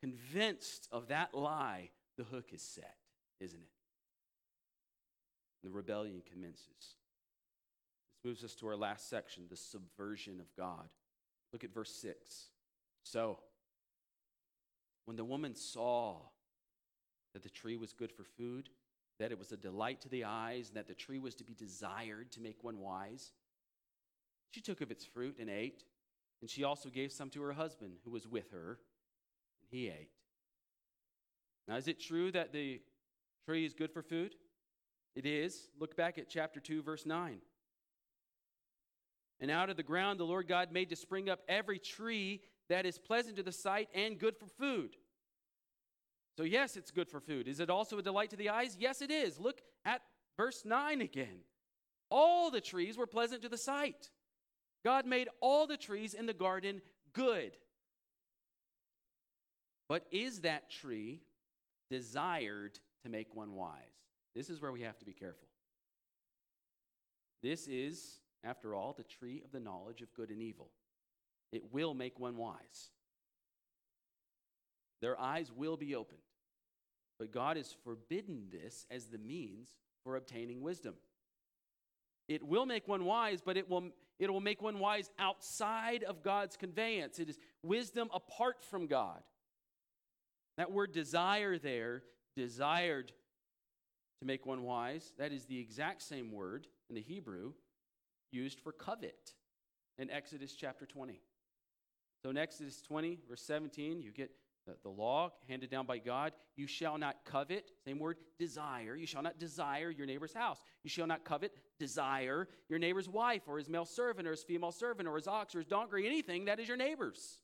[0.00, 2.96] convinced of that lie, the hook is set,
[3.40, 3.68] isn't it?
[5.62, 6.66] The rebellion commences.
[6.78, 10.88] This moves us to our last section the subversion of God.
[11.52, 12.48] Look at verse 6.
[13.04, 13.38] So,
[15.04, 16.16] when the woman saw
[17.32, 18.68] that the tree was good for food,
[19.18, 21.54] that it was a delight to the eyes, and that the tree was to be
[21.54, 23.32] desired to make one wise,
[24.50, 25.84] she took of its fruit and ate,
[26.40, 28.78] and she also gave some to her husband who was with her,
[29.60, 30.10] and he ate.
[31.66, 32.80] Now, is it true that the
[33.46, 34.34] tree is good for food?
[35.14, 35.68] It is.
[35.78, 37.38] Look back at chapter 2, verse 9.
[39.40, 42.86] And out of the ground the Lord God made to spring up every tree that
[42.86, 44.96] is pleasant to the sight and good for food.
[46.36, 47.46] So, yes, it's good for food.
[47.46, 48.76] Is it also a delight to the eyes?
[48.78, 49.38] Yes, it is.
[49.38, 50.02] Look at
[50.36, 51.40] verse 9 again.
[52.10, 54.10] All the trees were pleasant to the sight.
[54.84, 56.80] God made all the trees in the garden
[57.12, 57.56] good.
[59.88, 61.20] But is that tree
[61.90, 63.76] desired to make one wise?
[64.34, 65.48] This is where we have to be careful.
[67.42, 70.70] This is, after all, the tree of the knowledge of good and evil.
[71.52, 72.90] It will make one wise.
[75.00, 76.20] Their eyes will be opened.
[77.18, 79.68] But God has forbidden this as the means
[80.02, 80.94] for obtaining wisdom.
[82.28, 86.22] It will make one wise, but it will, it will make one wise outside of
[86.22, 87.18] God's conveyance.
[87.18, 89.20] It is wisdom apart from God.
[90.56, 92.02] That word desire there,
[92.36, 93.12] desired
[94.20, 97.52] to make one wise, that is the exact same word in the Hebrew
[98.30, 99.34] used for covet
[99.98, 101.20] in Exodus chapter 20.
[102.22, 104.30] So in Exodus 20, verse 17, you get
[104.66, 108.94] the, the law handed down by God, you shall not covet, same word, desire.
[108.94, 110.60] You shall not desire your neighbor's house.
[110.84, 114.70] You shall not covet, desire your neighbor's wife or his male servant or his female
[114.70, 117.38] servant or his ox or his donkey anything that is your neighbor's.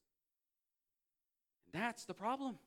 [1.72, 2.58] And that's the problem.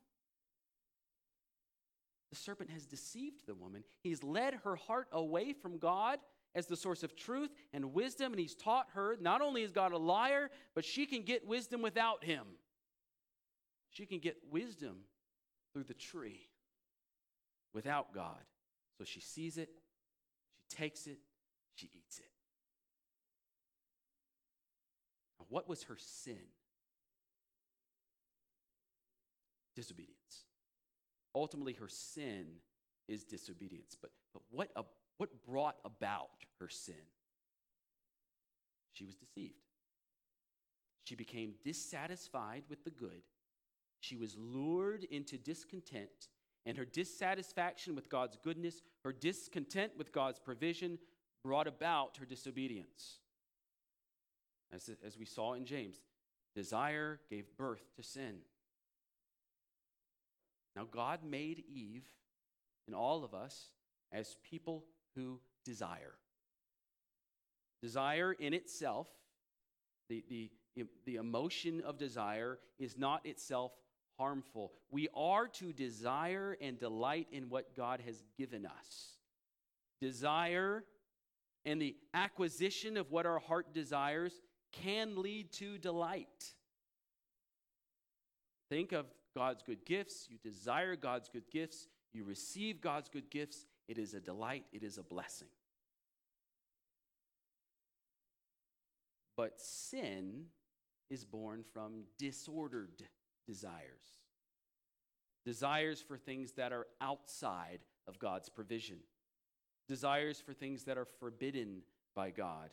[2.30, 3.84] The serpent has deceived the woman.
[4.02, 6.20] He's led her heart away from God
[6.54, 9.94] as the source of truth and wisdom, and he's taught her not only is God
[9.94, 12.46] a liar, but she can get wisdom without him.
[13.90, 14.98] She can get wisdom
[15.74, 16.50] through the tree
[17.74, 18.42] without God.
[18.98, 19.70] So she sees it,
[20.58, 21.20] she takes it,
[21.76, 22.26] she eats it.
[25.40, 26.38] Now, what was her sin?
[29.76, 30.46] Disobedience.
[31.34, 32.46] Ultimately, her sin
[33.08, 33.96] is disobedience.
[34.00, 34.84] But, but what, a,
[35.18, 36.96] what brought about her sin?
[38.94, 39.56] She was deceived.
[41.04, 43.22] She became dissatisfied with the good
[44.02, 46.30] she was lured into discontent,
[46.66, 50.98] and her dissatisfaction with God's goodness, her discontent with God's provision,
[51.44, 53.20] brought about her disobedience.
[54.74, 56.02] As, as we saw in James,
[56.56, 58.40] desire gave birth to sin.
[60.76, 62.06] Now, God made Eve
[62.88, 63.70] and all of us
[64.12, 64.86] as people
[65.16, 66.14] who desire.
[67.82, 69.08] Desire in itself,
[70.10, 70.52] the, the,
[71.06, 73.72] the emotion of desire, is not itself
[74.18, 74.72] harmful.
[74.92, 79.18] We are to desire and delight in what God has given us.
[80.00, 80.84] Desire
[81.66, 84.34] and the acquisition of what our heart desires
[84.72, 86.54] can lead to delight.
[88.70, 89.06] Think of
[89.36, 90.28] God's good gifts.
[90.30, 91.88] You desire God's good gifts.
[92.14, 93.66] You receive God's good gifts.
[93.92, 95.50] It is a delight, it is a blessing.
[99.36, 100.46] But sin
[101.10, 103.04] is born from disordered
[103.46, 104.16] desires.
[105.44, 109.00] Desires for things that are outside of God's provision.
[109.90, 111.82] Desires for things that are forbidden
[112.16, 112.70] by God.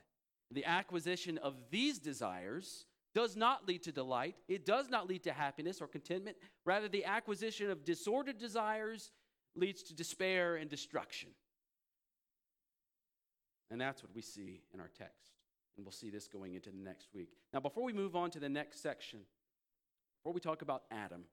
[0.53, 4.37] The acquisition of these desires does not lead to delight.
[4.47, 6.37] It does not lead to happiness or contentment.
[6.65, 9.11] Rather, the acquisition of disordered desires
[9.59, 11.31] leads to despair and destruction.
[13.71, 15.33] And that's what we see in our text.
[15.77, 17.31] And we'll see this going into the next week.
[17.53, 19.21] Now, before we move on to the next section,
[20.21, 21.25] before we talk about Adam,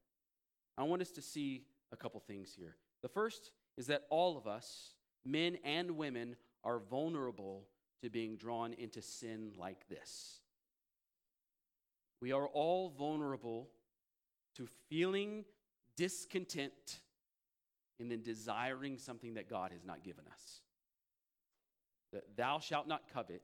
[0.78, 2.76] I want us to see a couple things here.
[3.02, 4.96] The first is that all of us,
[5.26, 7.68] men and women, are vulnerable
[8.02, 10.40] to being drawn into sin like this.
[12.22, 13.70] We are all vulnerable
[14.56, 15.46] to feeling
[15.96, 17.00] discontent
[18.00, 20.62] and then desiring something that God has not given us.
[22.14, 23.44] That thou shalt not covet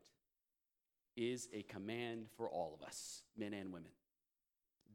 [1.15, 3.91] is a command for all of us, men and women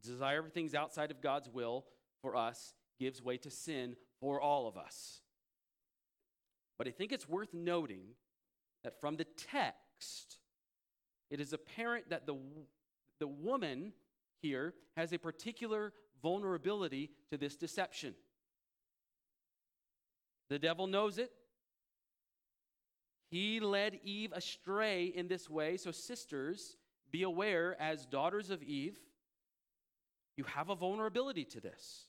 [0.07, 1.85] desire for things outside of God's will
[2.21, 5.21] for us gives way to sin for all of us.
[6.77, 8.15] But I think it's worth noting
[8.83, 10.37] that from the text,
[11.29, 12.37] it is apparent that the,
[13.19, 13.93] the woman
[14.41, 18.13] here has a particular vulnerability to this deception.
[20.49, 21.31] The devil knows it.
[23.29, 25.77] He led Eve astray in this way.
[25.77, 26.77] So, sisters,
[27.11, 28.97] be aware as daughters of Eve
[30.37, 32.05] you have a vulnerability to this.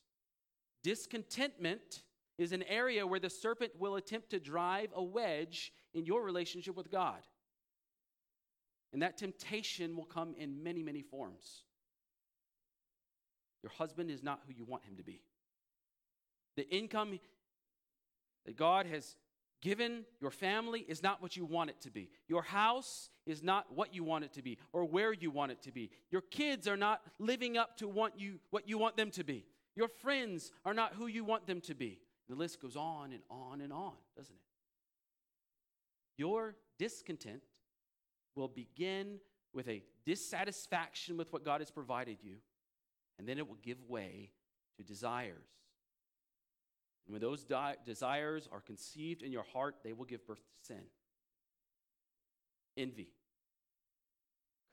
[0.83, 2.03] Discontentment
[2.37, 6.77] is an area where the serpent will attempt to drive a wedge in your relationship
[6.77, 7.19] with God.
[8.93, 11.63] And that temptation will come in many, many forms.
[13.61, 15.21] Your husband is not who you want him to be.
[16.55, 17.19] The income
[18.45, 19.15] that God has
[19.61, 22.09] given your family is not what you want it to be.
[22.27, 25.61] Your house is not what you want it to be or where you want it
[25.63, 25.91] to be.
[26.11, 29.45] Your kids are not living up to what you, what you want them to be.
[29.75, 31.99] Your friends are not who you want them to be.
[32.29, 34.41] The list goes on and on and on, doesn't it?
[36.17, 37.41] Your discontent
[38.35, 39.19] will begin
[39.53, 42.35] with a dissatisfaction with what God has provided you,
[43.17, 44.31] and then it will give way
[44.77, 45.47] to desires.
[47.05, 50.67] And when those di- desires are conceived in your heart, they will give birth to
[50.73, 50.83] sin.
[52.77, 53.09] Envy,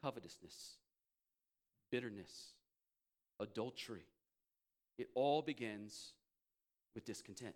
[0.03, 0.77] covetousness,
[1.91, 2.53] bitterness,
[3.41, 4.07] adultery.
[4.99, 6.13] It all begins
[6.95, 7.55] with discontent.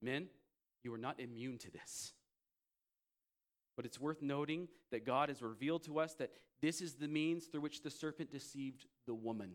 [0.00, 0.28] Men,
[0.84, 2.12] you are not immune to this.
[3.76, 6.30] But it's worth noting that God has revealed to us that
[6.60, 9.52] this is the means through which the serpent deceived the woman.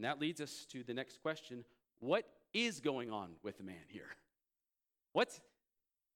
[0.00, 1.62] And that leads us to the next question
[1.98, 2.24] What
[2.54, 4.08] is going on with the man here?
[5.12, 5.42] What's,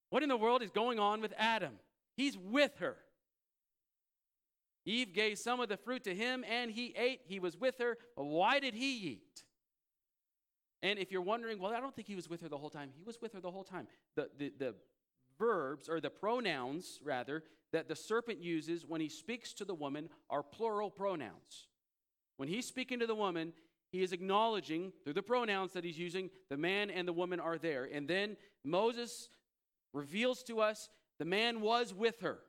[0.09, 1.75] what in the world is going on with Adam?
[2.17, 2.97] He's with her.
[4.87, 7.21] Eve gave some of the fruit to him, and he ate.
[7.27, 7.99] He was with her.
[8.17, 9.45] But why did he eat?
[10.83, 12.89] And if you're wondering, well, I don't think he was with her the whole time.
[12.97, 13.87] He was with her the whole time.
[14.17, 14.75] The, the, the
[15.39, 20.09] verbs, or the pronouns, rather, that the serpent uses when he speaks to the woman
[20.31, 21.69] are plural pronouns.
[22.39, 23.53] When he's speaking to the woman,
[23.95, 27.59] he is acknowledging through the pronouns that he's using, the man and the woman are
[27.59, 27.85] there.
[27.85, 29.29] And then Moses
[29.93, 30.89] reveals to us
[31.21, 32.41] the man was with her,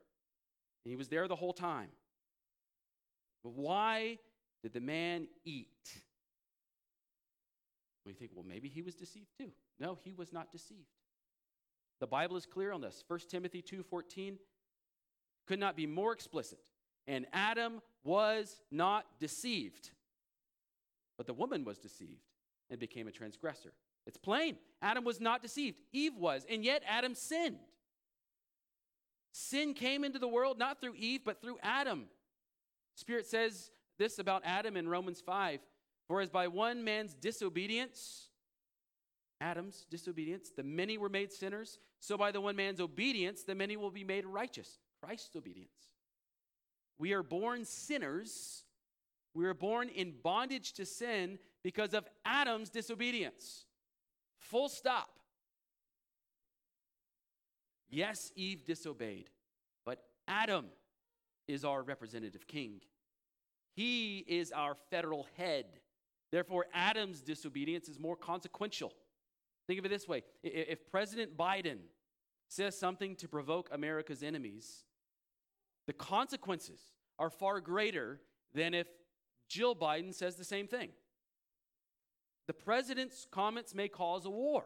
[0.84, 1.90] and he was there the whole time.
[3.44, 4.18] But why
[4.64, 5.68] did the man eat?
[8.04, 9.52] We think, well, maybe he was deceived too.
[9.78, 10.80] No, he was not deceived.
[12.00, 13.04] The Bible is clear on this.
[13.06, 14.38] 1 Timothy 2:14
[15.46, 16.72] could not be more explicit.
[17.06, 19.92] And Adam was not deceived.
[21.16, 22.22] But the woman was deceived
[22.70, 23.72] and became a transgressor.
[24.06, 24.56] It's plain.
[24.82, 25.78] Adam was not deceived.
[25.92, 27.58] Eve was, and yet Adam sinned.
[29.32, 32.06] Sin came into the world not through Eve, but through Adam.
[32.94, 35.60] Spirit says this about Adam in Romans 5
[36.08, 38.28] For as by one man's disobedience,
[39.40, 43.76] Adam's disobedience, the many were made sinners, so by the one man's obedience, the many
[43.76, 44.78] will be made righteous.
[45.02, 45.90] Christ's obedience.
[46.98, 48.64] We are born sinners.
[49.36, 53.66] We were born in bondage to sin because of Adam's disobedience.
[54.38, 55.10] Full stop.
[57.90, 59.28] Yes, Eve disobeyed,
[59.84, 60.64] but Adam
[61.46, 62.80] is our representative king.
[63.74, 65.66] He is our federal head.
[66.32, 68.94] Therefore, Adam's disobedience is more consequential.
[69.66, 71.80] Think of it this way if President Biden
[72.48, 74.86] says something to provoke America's enemies,
[75.86, 76.80] the consequences
[77.18, 78.22] are far greater
[78.54, 78.86] than if
[79.48, 80.90] Jill Biden says the same thing.
[82.46, 84.64] The president's comments may cause a war.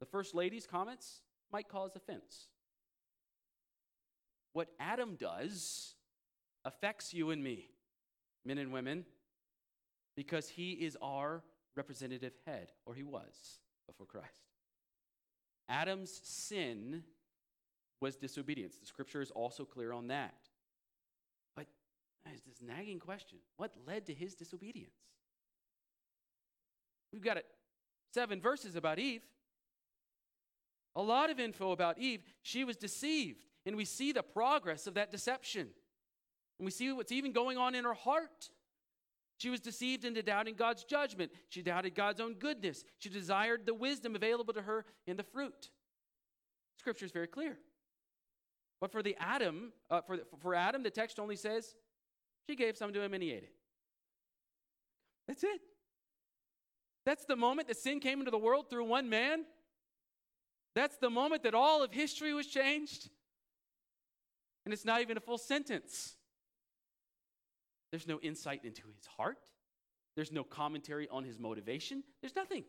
[0.00, 1.20] The first lady's comments
[1.52, 2.48] might cause offense.
[4.52, 5.94] What Adam does
[6.64, 7.68] affects you and me,
[8.44, 9.04] men and women,
[10.16, 11.42] because he is our
[11.76, 14.50] representative head, or he was before Christ.
[15.68, 17.02] Adam's sin
[18.00, 18.76] was disobedience.
[18.76, 20.45] The scripture is also clear on that.
[22.26, 24.96] There's this nagging question what led to his disobedience?
[27.12, 27.38] We've got
[28.12, 29.22] seven verses about Eve.
[30.96, 32.22] A lot of info about Eve.
[32.42, 35.68] She was deceived, and we see the progress of that deception.
[36.58, 38.50] And we see what's even going on in her heart.
[39.38, 41.30] She was deceived into doubting God's judgment.
[41.50, 42.82] She doubted God's own goodness.
[42.98, 45.70] She desired the wisdom available to her in the fruit.
[46.78, 47.58] Scripture is very clear.
[48.80, 51.74] But for the Adam, uh, for, for Adam, the text only says
[52.48, 53.52] she gave some to him and he ate it.
[55.26, 55.60] That's it.
[57.04, 59.44] That's the moment that sin came into the world through one man.
[60.74, 63.08] That's the moment that all of history was changed.
[64.64, 66.16] And it's not even a full sentence.
[67.90, 69.38] There's no insight into his heart.
[70.16, 72.02] There's no commentary on his motivation.
[72.20, 72.64] There's nothing.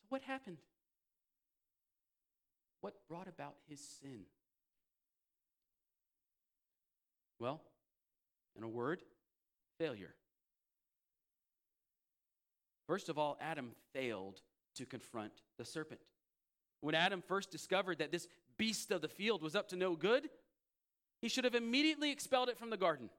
[0.00, 0.58] So, what happened?
[2.80, 4.20] What brought about his sin?
[7.38, 7.60] Well,
[8.56, 9.02] in a word,
[9.78, 10.14] failure.
[12.86, 14.40] First of all, Adam failed
[14.76, 16.00] to confront the serpent.
[16.80, 18.28] When Adam first discovered that this
[18.58, 20.28] beast of the field was up to no good,
[21.20, 23.10] he should have immediately expelled it from the garden.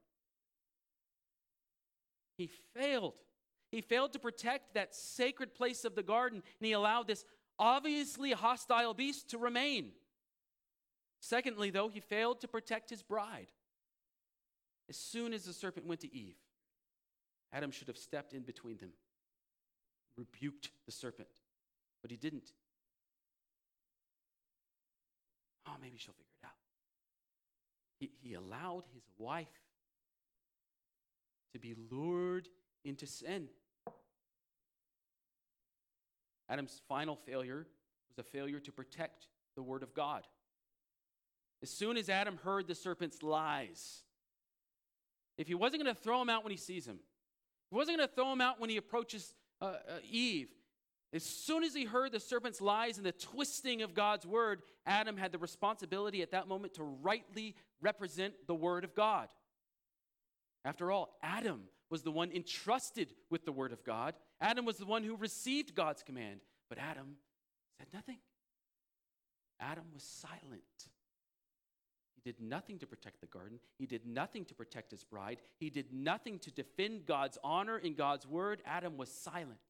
[2.38, 3.20] He failed.
[3.72, 7.26] He failed to protect that sacred place of the garden, and he allowed this
[7.60, 9.92] obviously hostile beast to remain.
[11.20, 13.48] Secondly, though, he failed to protect his bride.
[14.90, 16.38] As soon as the serpent went to Eve,
[17.52, 18.92] Adam should have stepped in between them,
[20.18, 21.30] rebuked the serpent,
[22.02, 22.52] but he didn't.
[25.68, 26.52] Oh, maybe she'll figure it out.
[28.00, 29.48] He, he allowed his wife
[31.54, 32.48] to be lured
[32.86, 33.48] into sin.
[36.50, 37.68] Adam's final failure
[38.10, 40.24] was a failure to protect the Word of God.
[41.62, 44.04] As soon as Adam heard the serpent's lies,
[45.38, 47.00] if he wasn't going to throw him out when he sees him,
[47.70, 50.50] he wasn't going to throw him out when he approaches uh, uh, Eve,
[51.14, 55.16] as soon as he heard the serpent's lies and the twisting of God's word, Adam
[55.16, 59.30] had the responsibility at that moment to rightly represent the word of God.
[60.66, 64.16] After all, Adam was the one entrusted with the word of God.
[64.42, 67.16] Adam was the one who received God's command, but Adam
[67.78, 68.18] said nothing.
[69.62, 70.62] Adam was silent.
[72.28, 73.58] Did nothing to protect the garden.
[73.80, 75.38] He did nothing to protect his bride.
[75.62, 78.62] He did nothing to defend God's honor in God's word.
[78.66, 79.62] Adam was silent.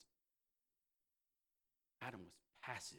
[2.02, 2.34] Adam was
[2.64, 2.98] passive.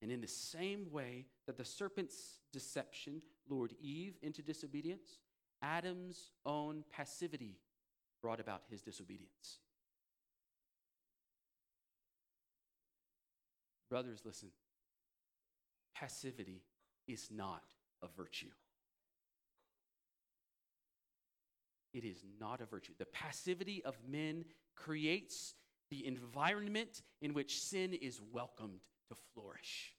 [0.00, 5.18] And in the same way that the serpent's deception lured Eve into disobedience,
[5.62, 7.58] Adam's own passivity
[8.22, 9.58] brought about his disobedience.
[13.90, 14.50] Brothers, listen.
[15.98, 16.62] Passivity
[17.06, 17.62] is not
[18.02, 18.50] a virtue.
[21.94, 22.92] It is not a virtue.
[22.98, 24.44] The passivity of men
[24.74, 25.54] creates
[25.90, 29.94] the environment in which sin is welcomed to flourish.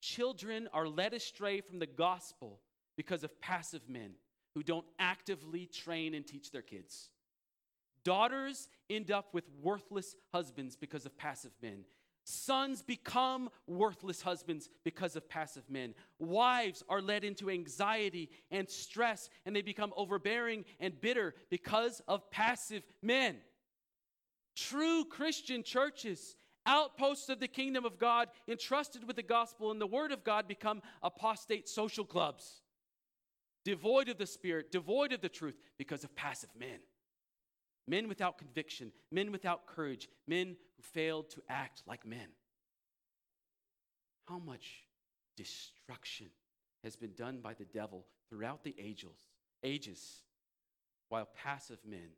[0.00, 2.60] Children are led astray from the gospel
[2.96, 4.14] because of passive men
[4.54, 7.10] who don't actively train and teach their kids.
[8.02, 11.84] Daughters end up with worthless husbands because of passive men.
[12.24, 15.94] Sons become worthless husbands because of passive men.
[16.18, 22.30] Wives are led into anxiety and stress, and they become overbearing and bitter because of
[22.30, 23.36] passive men.
[24.54, 29.86] True Christian churches, outposts of the kingdom of God, entrusted with the gospel and the
[29.86, 32.60] word of God, become apostate social clubs,
[33.64, 36.80] devoid of the spirit, devoid of the truth because of passive men.
[37.86, 42.28] Men without conviction, men without courage, men who failed to act like men.
[44.28, 44.84] How much
[45.36, 46.26] destruction
[46.84, 49.28] has been done by the devil throughout the ages,
[49.62, 50.22] ages
[51.08, 52.10] while passive men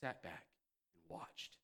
[0.00, 0.46] sat back
[0.96, 1.56] and watched.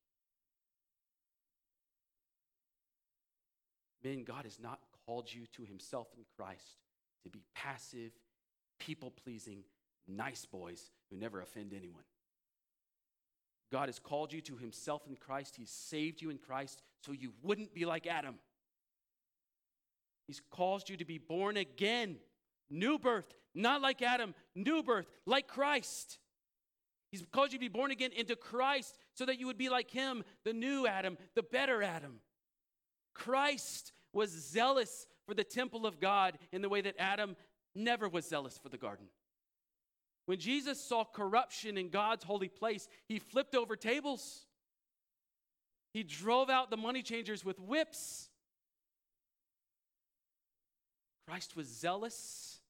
[4.03, 6.79] Men, God has not called you to himself in Christ
[7.25, 8.13] to be passive,
[8.79, 9.65] people pleasing,
[10.09, 12.05] nice boys who never offend anyone.
[13.73, 15.57] God has called you to himself in Christ.
[15.57, 18.37] He's saved you in Christ so you wouldn't be like Adam.
[20.27, 22.17] He's caused you to be born again,
[22.69, 26.19] new birth, not like Adam, new birth, like Christ.
[27.11, 29.91] He's caused you to be born again into Christ so that you would be like
[29.91, 32.21] him, the new Adam, the better Adam.
[33.15, 37.37] Christ was zealous for the temple of God in the way that Adam
[37.75, 39.07] never was zealous for the garden.
[40.31, 44.47] When Jesus saw corruption in God's holy place, he flipped over tables.
[45.93, 48.29] He drove out the money changers with whips.
[51.27, 52.61] Christ was zealous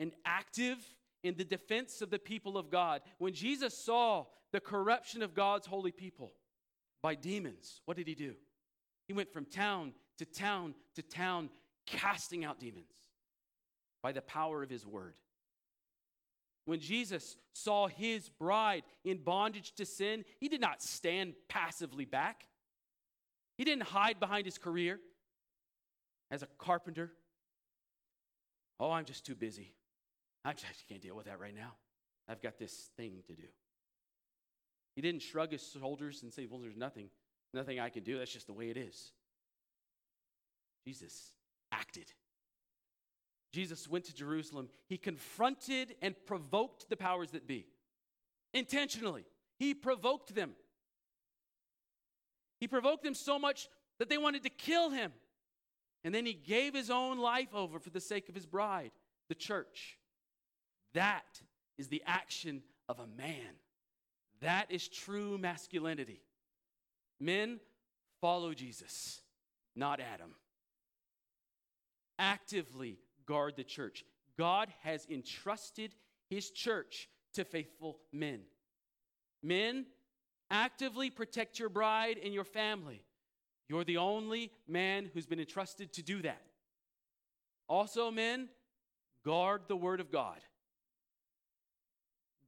[0.00, 0.78] and active
[1.22, 3.02] in the defense of the people of God.
[3.18, 6.32] When Jesus saw the corruption of God's holy people
[7.00, 8.34] by demons, what did he do?
[9.06, 11.48] He went from town to town to town,
[11.86, 12.90] casting out demons
[14.02, 15.14] by the power of his word.
[16.68, 22.46] When Jesus saw his bride in bondage to sin, he did not stand passively back.
[23.56, 25.00] He didn't hide behind his career
[26.30, 27.10] as a carpenter.
[28.78, 29.72] Oh, I'm just too busy.
[30.44, 31.72] I just can't deal with that right now.
[32.28, 33.48] I've got this thing to do.
[34.94, 37.08] He didn't shrug his shoulders and say, Well, there's nothing,
[37.54, 38.18] nothing I can do.
[38.18, 39.12] That's just the way it is.
[40.86, 41.32] Jesus
[41.72, 42.12] acted.
[43.52, 44.68] Jesus went to Jerusalem.
[44.88, 47.66] He confronted and provoked the powers that be
[48.52, 49.24] intentionally.
[49.58, 50.52] He provoked them.
[52.60, 53.68] He provoked them so much
[53.98, 55.12] that they wanted to kill him.
[56.04, 58.92] And then he gave his own life over for the sake of his bride,
[59.28, 59.98] the church.
[60.94, 61.40] That
[61.76, 63.56] is the action of a man.
[64.40, 66.22] That is true masculinity.
[67.20, 67.58] Men
[68.20, 69.20] follow Jesus,
[69.74, 70.34] not Adam.
[72.18, 72.98] Actively
[73.28, 74.04] guard the church.
[74.38, 75.94] God has entrusted
[76.30, 78.40] his church to faithful men.
[79.42, 79.86] Men,
[80.50, 83.02] actively protect your bride and your family.
[83.68, 86.40] You're the only man who's been entrusted to do that.
[87.68, 88.48] Also, men,
[89.24, 90.40] guard the word of God.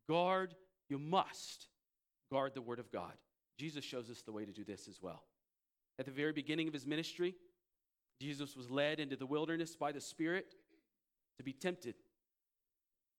[0.08, 0.54] Guard,
[0.88, 1.68] you must
[2.32, 3.12] guard the word of God.
[3.58, 5.22] Jesus shows us the way to do this as well.
[5.98, 7.34] At the very beginning of his ministry,
[8.20, 10.54] Jesus was led into the wilderness by the Spirit
[11.40, 11.94] to be tempted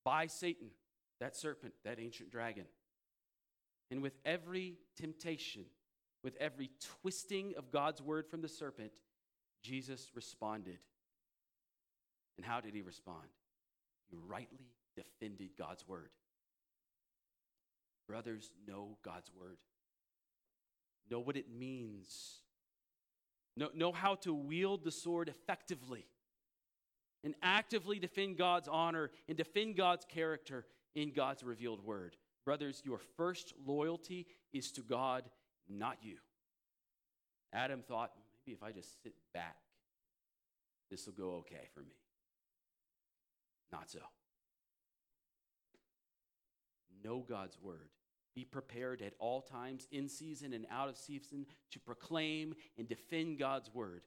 [0.05, 0.67] by Satan,
[1.19, 2.65] that serpent, that ancient dragon.
[3.89, 5.65] And with every temptation,
[6.24, 6.69] with every
[7.01, 8.91] twisting of God's word from the serpent,
[9.63, 10.78] Jesus responded.
[12.38, 13.28] And how did he respond?
[14.11, 16.11] He rightly defended God's word.
[18.07, 19.57] Brothers, know God's word.
[21.09, 22.36] Know what it means.
[23.57, 26.05] Know, know how to wield the sword effectively
[27.24, 30.65] and actively defend God's honor and defend God's character
[30.95, 32.17] in God's revealed word.
[32.45, 35.24] Brothers, your first loyalty is to God,
[35.69, 36.17] not you.
[37.53, 38.11] Adam thought,
[38.45, 39.57] maybe if I just sit back,
[40.89, 41.95] this will go okay for me.
[43.72, 43.99] Not so.
[47.03, 47.89] Know God's word.
[48.36, 53.39] Be prepared at all times, in season and out of season, to proclaim and defend
[53.39, 54.03] God's word.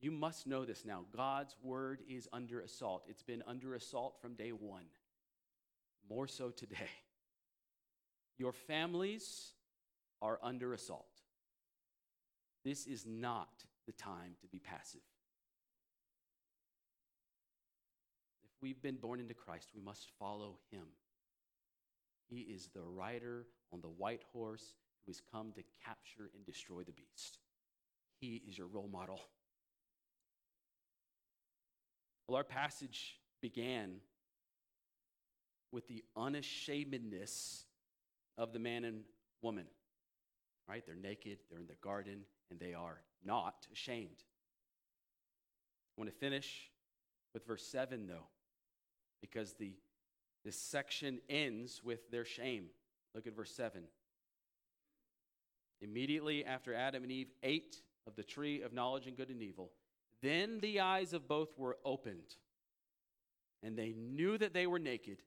[0.00, 1.04] You must know this now.
[1.16, 3.04] God's word is under assault.
[3.08, 4.84] It's been under assault from day one,
[6.10, 6.90] more so today.
[8.38, 9.52] Your families
[10.20, 11.22] are under assault.
[12.64, 15.00] This is not the time to be passive.
[18.44, 20.86] If we've been born into Christ, we must follow him.
[22.28, 24.74] He is the rider on the white horse
[25.04, 27.38] who has come to capture and destroy the beast.
[28.20, 29.20] He is your role model.
[32.26, 33.96] Well, our passage began
[35.70, 37.66] with the unashamedness
[38.38, 39.02] of the man and
[39.42, 39.66] woman.
[40.68, 40.84] Right?
[40.86, 42.20] They're naked, they're in the garden,
[42.50, 44.22] and they are not ashamed.
[45.96, 46.70] I want to finish
[47.34, 48.28] with verse 7, though,
[49.20, 49.74] because the,
[50.44, 52.66] this section ends with their shame.
[53.14, 53.82] Look at verse 7.
[55.82, 59.70] Immediately after Adam and Eve ate of the tree of knowledge and good and evil,
[60.24, 62.36] then the eyes of both were opened,
[63.62, 65.18] and they knew that they were naked,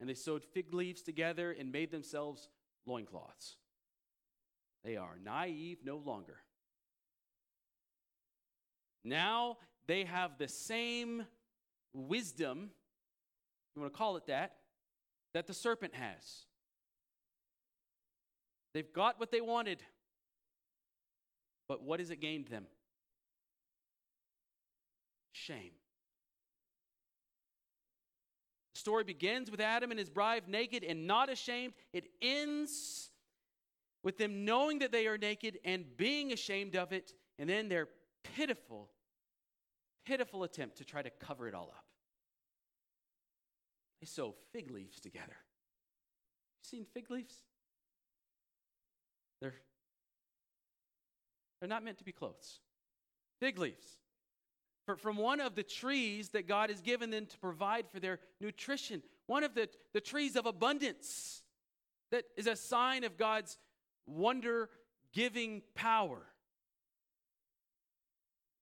[0.00, 2.48] and they sewed fig leaves together and made themselves
[2.86, 3.56] loincloths.
[4.84, 6.38] They are naive no longer.
[9.04, 11.24] Now they have the same
[11.92, 12.70] wisdom,
[13.74, 14.56] you want to call it that,
[15.34, 16.46] that the serpent has.
[18.72, 19.82] They've got what they wanted.
[21.68, 22.66] But what has it gained them?
[25.32, 25.72] Shame.
[28.74, 31.74] The story begins with Adam and his bride naked and not ashamed.
[31.92, 33.10] It ends
[34.02, 37.88] with them knowing that they are naked and being ashamed of it, and then their
[38.36, 38.90] pitiful,
[40.06, 41.84] pitiful attempt to try to cover it all up.
[44.00, 45.26] They sew fig leaves together.
[45.26, 47.34] You seen fig leaves?
[49.42, 49.54] They're,
[51.60, 52.60] they're not meant to be clothes.
[53.40, 53.98] Fig leaves.
[54.96, 59.02] From one of the trees that God has given them to provide for their nutrition,
[59.26, 61.42] one of the, the trees of abundance
[62.10, 63.58] that is a sign of God's
[64.06, 64.68] wonder
[65.12, 66.22] giving power.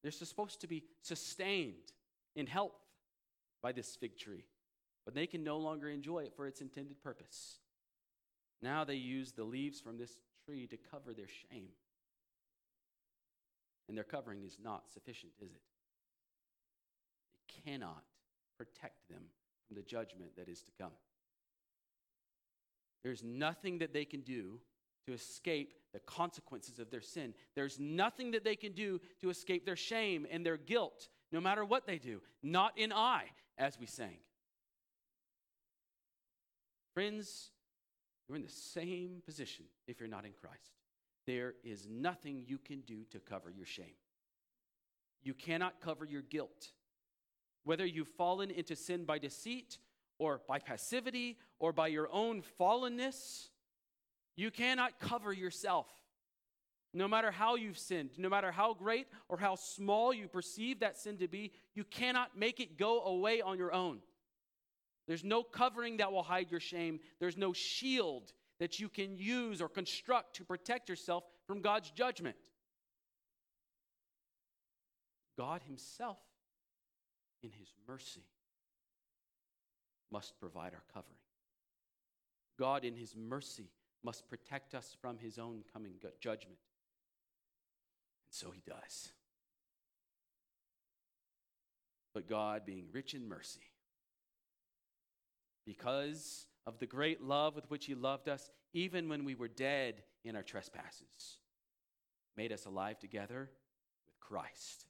[0.02, 1.92] They're supposed to be sustained
[2.36, 2.78] in health
[3.62, 4.44] by this fig tree,
[5.04, 7.58] but they can no longer enjoy it for its intended purpose.
[8.62, 11.70] Now they use the leaves from this tree to cover their shame.
[13.88, 15.52] And their covering is not sufficient, is?
[15.52, 15.60] It
[17.64, 18.02] cannot
[18.56, 19.22] protect them
[19.66, 20.92] from the judgment that is to come.
[23.04, 24.60] There's nothing that they can do
[25.06, 27.32] to escape the consequences of their sin.
[27.54, 31.64] There's nothing that they can do to escape their shame and their guilt, no matter
[31.64, 32.20] what they do.
[32.42, 33.24] Not in I,
[33.56, 34.18] as we sang.
[36.92, 37.50] Friends,
[38.28, 40.72] you're in the same position if you're not in Christ.
[41.26, 43.96] There is nothing you can do to cover your shame.
[45.22, 46.72] You cannot cover your guilt.
[47.64, 49.78] Whether you've fallen into sin by deceit
[50.18, 53.48] or by passivity or by your own fallenness,
[54.36, 55.86] you cannot cover yourself.
[56.94, 60.96] No matter how you've sinned, no matter how great or how small you perceive that
[60.96, 63.98] sin to be, you cannot make it go away on your own.
[65.06, 67.00] There's no covering that will hide your shame.
[67.18, 72.36] There's no shield that you can use or construct to protect yourself from God's judgment.
[75.36, 76.18] God Himself,
[77.42, 78.24] in His mercy,
[80.10, 81.18] must provide our covering.
[82.58, 83.70] God, in His mercy,
[84.02, 86.58] must protect us from his own coming judgment.
[88.26, 89.10] And so he does.
[92.14, 93.60] But God, being rich in mercy,
[95.66, 100.02] because of the great love with which he loved us, even when we were dead
[100.24, 101.38] in our trespasses,
[102.36, 103.50] made us alive together
[104.06, 104.86] with Christ.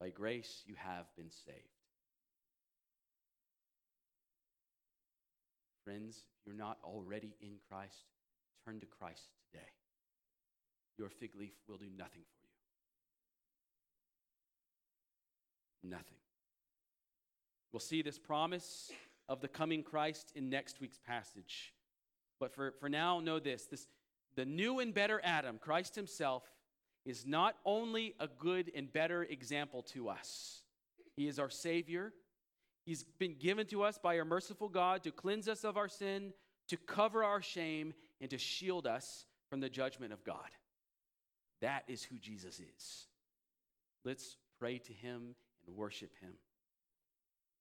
[0.00, 1.58] By grace you have been saved.
[5.84, 8.04] Friends, if you're not already in Christ,
[8.64, 9.68] turn to Christ today.
[10.98, 12.46] Your fig leaf will do nothing for
[15.84, 15.90] you.
[15.90, 16.18] Nothing.
[17.72, 18.90] We'll see this promise
[19.28, 21.72] of the coming Christ in next week's passage.
[22.40, 23.86] But for, for now, know this, this
[24.34, 26.42] the new and better Adam, Christ himself,
[27.06, 30.62] is not only a good and better example to us,
[31.14, 32.12] he is our Savior,
[32.86, 36.32] He's been given to us by our merciful God to cleanse us of our sin,
[36.68, 40.48] to cover our shame, and to shield us from the judgment of God.
[41.60, 43.06] That is who Jesus is.
[44.04, 45.34] Let's pray to him
[45.66, 46.34] and worship him.